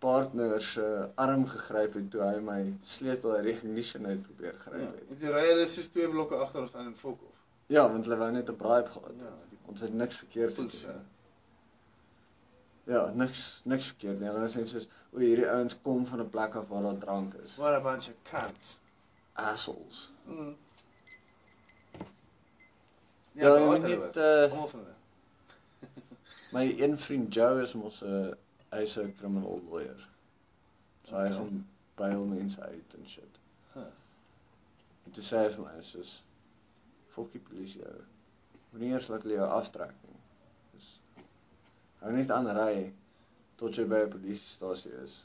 [0.02, 2.60] partner se arm gegryp het toe hy my
[2.96, 5.04] sleutel uit die ignition uit probeer Ja, gryp het.
[5.10, 7.38] en toe ry hulle soos twee blokke agter ons aan fok off.
[7.72, 9.14] Ja, want hulle wou net 'n bribe gehad.
[9.18, 9.50] Ja, het.
[9.50, 11.02] die Ons het niks verkeerd gedoen.
[12.84, 14.30] Ja, niks niks verkeerd nie.
[14.30, 17.56] Hulle sê soos o, hierdie ouens kom van 'n plek af waar daar drank is.
[17.56, 18.80] What a bunch of cunts.
[19.34, 20.10] Assholes.
[20.26, 20.56] Mm.
[23.32, 24.96] Ja, net, eh, Almal van hulle.
[26.54, 28.34] My een vriend Joe is mos 'n
[28.72, 30.08] hy's 'n criminal lawyer.
[31.08, 31.38] So hy Okay.
[31.38, 33.40] gaan bail mense uit en shit.
[33.74, 33.92] Huh.
[35.06, 36.22] En toe sê hy vir my is soos
[37.14, 38.04] fokkie polisie ou.
[38.72, 40.20] Moenie eers laat hulle jou aftrek nie.
[40.74, 41.00] Dis
[42.02, 42.94] hou net aan ry
[43.58, 45.22] tot jy by 'n polisiestasie is.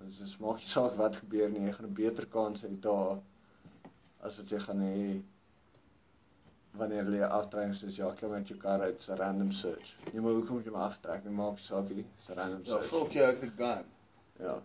[0.00, 3.20] Dis dis maak nie saak wat gebeur nie, jy gaan 'n beter kans hê daar
[4.20, 5.22] as wat jy gaan hê
[6.76, 9.96] wanneer hulle aftrek soos ja, klim met jou kar uit, 'n random search.
[10.12, 12.86] Nie maar hoekom moet jy my aftrek nie, maak saak nie, 'n random Ja, search.
[12.86, 13.84] volk jou ek die gun.
[14.40, 14.56] Ja.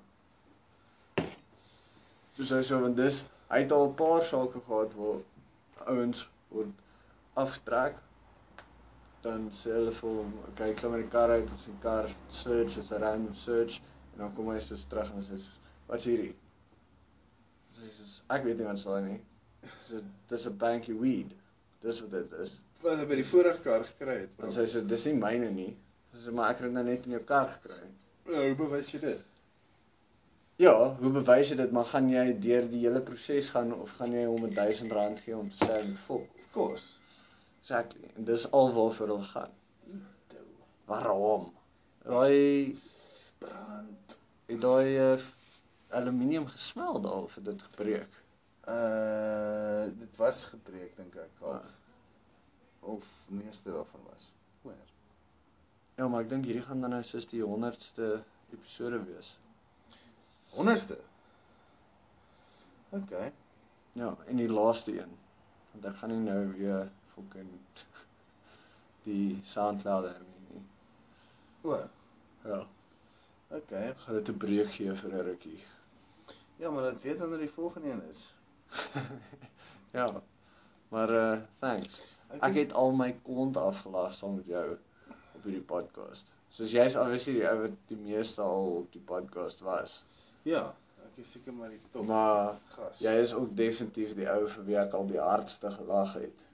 [2.37, 5.19] Dis hy so want dis hy het al 'n paar sake gehad waar
[5.87, 6.71] ouens word
[7.33, 7.95] aftrek
[9.21, 12.77] dan sê hulle vir hom, "Oké, klim met die kar uit, ons die kar search,
[12.77, 13.81] is 'n random search."
[14.13, 15.41] En dan kom hy so terug en sê,
[15.87, 16.35] "Wat's hierdie?"
[17.75, 19.21] Sê soos, "Ek weet nie wat sal nie."
[19.89, 21.31] So dis 'n banky weed.
[21.81, 22.57] Dis wat dit is.
[22.81, 24.35] Wat hulle by die vorige kar gekry het.
[24.39, 25.77] Dan sê hy so, "Dis nie myne nie."
[26.13, 27.87] Sy sê, "Maar ek het dit nou net in jou kar gekry."
[28.25, 29.21] Ja, hoe bewys jy dit?
[30.55, 31.71] Ja, hoe bewys jy dit?
[31.71, 35.19] Maar gaan jy deur die hele proses gaan of gaan jy hom 'n 1000 rand
[35.19, 36.27] gee om te sê met fok?
[36.35, 36.85] Of course.
[37.61, 38.09] Exactly.
[38.15, 39.51] En dis al waarvoor hulle gaan.
[40.85, 41.53] Waarom?
[42.03, 42.77] Daai
[43.39, 44.19] Brand.
[44.45, 45.19] het daai uh,
[45.89, 48.18] aluminium gesmel daar of het dit gebreek?
[48.69, 51.65] Uh dit was gebreek dink ek of Ah.
[52.93, 54.31] of meeste daarvan was.
[54.61, 54.73] Hoor.
[55.95, 58.09] Ja, maar ek dink hierdie gaan dan nou soos die 100ste
[58.53, 59.37] episode wees.
[60.53, 60.97] Honderdste.
[62.89, 63.31] Okay.
[63.93, 65.11] Ja, en die laaste een.
[65.71, 67.49] Want ek gaan nie nou weer fucking
[69.03, 70.63] die SoundCloud hernie nie.
[71.63, 71.77] O,
[72.45, 72.61] Ja,
[73.49, 73.89] okay.
[73.89, 75.59] ek gaan dit 'n breek gee vir 'n rukkie.
[76.55, 78.33] Ja, maar dat weet wanneer die volgende een is.
[79.99, 80.21] Ja.
[80.89, 81.99] Maar uh thanks.
[82.39, 84.65] Ek het al my kont afgelaag saam met jou
[85.35, 86.31] op hierdie podcast.
[86.53, 90.03] Soos jy's obviously die ou wat die meeste al op die podcast was.
[90.45, 90.75] Ja,
[91.05, 92.99] ek is seker maar die top Maar gas.
[92.99, 96.45] jy is ook definitief die ou vir wie ek al die hardste gelag het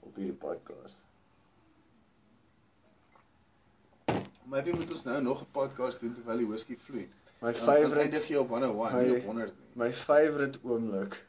[0.00, 1.00] op hierdie podcast.
[4.50, 7.08] Maybe moet ons nou nog 'n podcast doen terwyl die whisky vloei.
[7.40, 9.66] My favorite eindig jy op 101, my- nie op 100 nie.
[9.84, 11.24] my favorite oomblik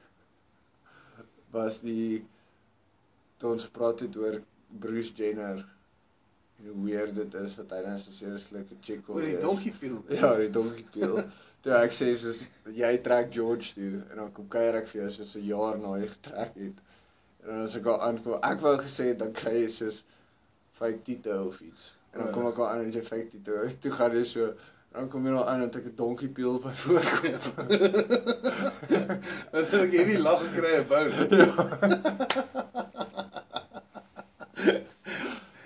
[1.51, 2.23] was die
[3.37, 4.39] toe ons praat het oor
[4.79, 5.59] Bruce Jenner
[6.61, 9.35] en hoe weird dit is dat hy nou so seriouslik 'n chick wil Oor die
[9.35, 9.41] wees.
[9.43, 10.03] donkey peel.
[10.21, 11.17] Ja, die donkie peel.
[11.61, 15.11] Toe ek sê soos jy trek George toe en dan kom kuier ek vir jou
[15.11, 16.77] soos 'n jaar na jy getrek het.
[17.43, 20.03] En dan as ek al aankom, ek wou gesê dan kry jy soos
[20.77, 21.91] fake titel of iets.
[22.13, 23.69] En dan kom ek al aan en jy fake titel.
[23.81, 24.53] Toe gaan jy so
[24.91, 27.43] dan kom jy nou aan dat ek 'n donkie peel op my voorkop.
[29.55, 31.05] As ek hierdie lag gekry het bou.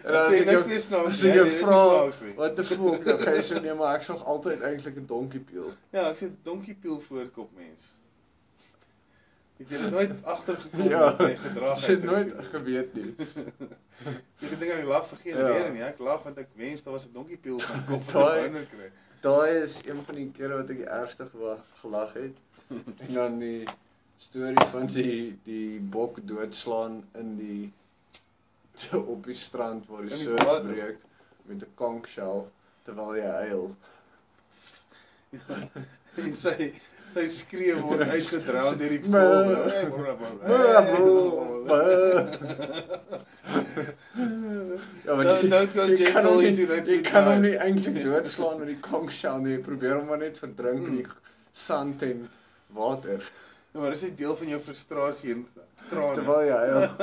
[0.06, 1.82] En dan as ek jou meer snaaks as ek jou vra
[2.38, 5.72] wat fuck, dan gaan jy so nee, maar ek sê altyd eintlik 'n donkie peel.
[5.90, 7.90] Ja, ek sê donkie peel voorkop mens.
[9.58, 13.16] Het jy nooit agtergekom Ja, dat jy gedrag Ek het nooit geweet nie.
[14.46, 15.48] Ek dink ek lag vir geen Ja.
[15.48, 15.84] rede nie.
[15.88, 18.52] Ek lag want ek wens daar was 'n donkie peel van kop Daai- wat ek
[18.54, 18.92] wou kry.
[19.22, 21.30] Daai is een van die kere wat ek die ergste
[21.82, 22.36] gelag het.
[23.08, 23.64] En dan die
[24.18, 27.74] storie van die die bok doodslaan in die
[29.14, 30.98] op die strand waar die surf breek
[31.48, 32.44] met 'n conch shell
[32.84, 33.76] terwyl jy huil.
[36.16, 36.74] En sy
[37.16, 39.02] sy skree word uitgedrown deur die.
[39.16, 40.34] Hey, brr, brr,
[45.06, 47.98] Ja, maar Don't- jy- don't go jy kan hom nie- Jy kan hom nie eintlik
[48.04, 49.58] doodslaan met die conch shell nie.
[49.64, 51.08] Probeer hom maar net verdrink in die
[51.52, 52.28] sand en
[52.76, 53.22] water
[53.76, 55.42] Ja, maar dis net deel van jou frustrasie en
[55.90, 56.14] trane.
[56.16, 56.84] terwyl jy huil.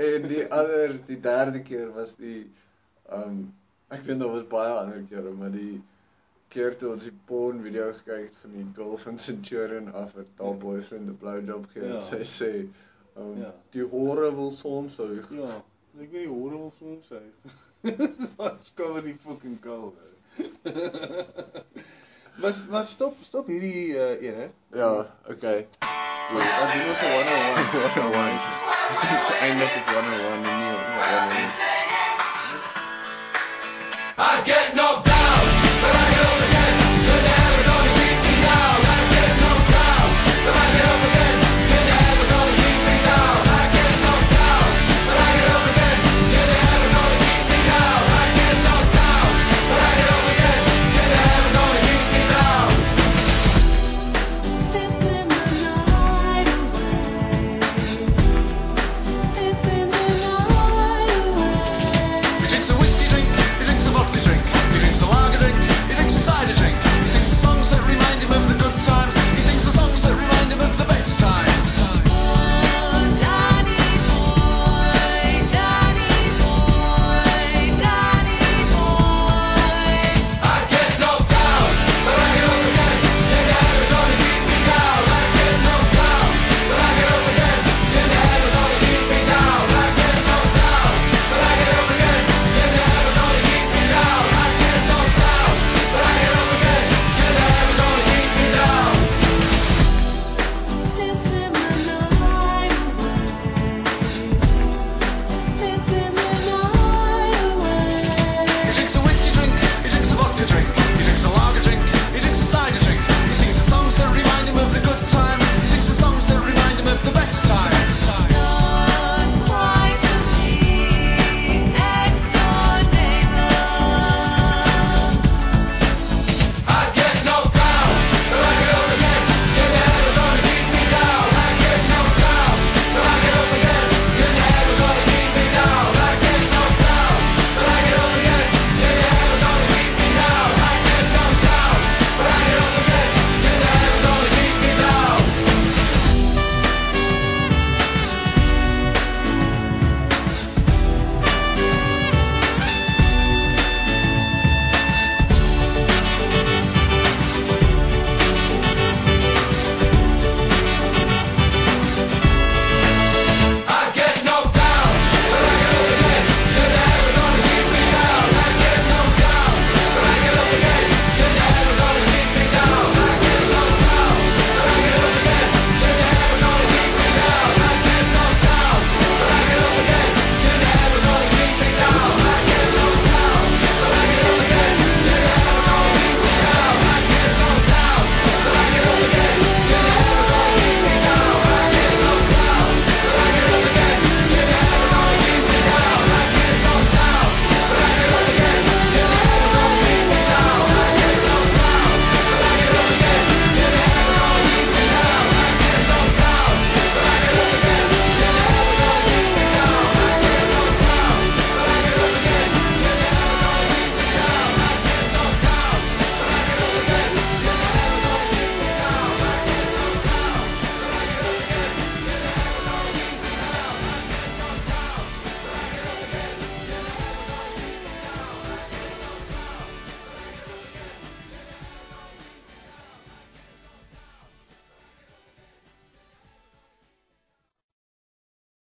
[0.00, 2.46] En die ander, die derde keer was die
[3.12, 3.40] um
[3.90, 5.80] ek weet daar was baie ander kere, maar die
[6.50, 10.30] keer toe ons die porn video gekyk het van die girl van Centurion af wat
[10.42, 11.94] haar boyfriend 'n blowjob gee Ja.
[11.96, 12.50] en sy sê
[13.16, 13.52] um Ja.
[13.70, 15.50] die hore wil soms so Ja,
[16.00, 17.20] ek weet nie hoe wil soms sê.
[18.36, 19.94] Wat cover die fucking girl.
[22.40, 24.48] Maar maar stop stop hierdie uh een hè.
[24.78, 25.66] Ja, okay.
[25.80, 28.40] Dan doen ons 'n 101.
[29.00, 31.69] Dit is eindig op 101 en nie op 101.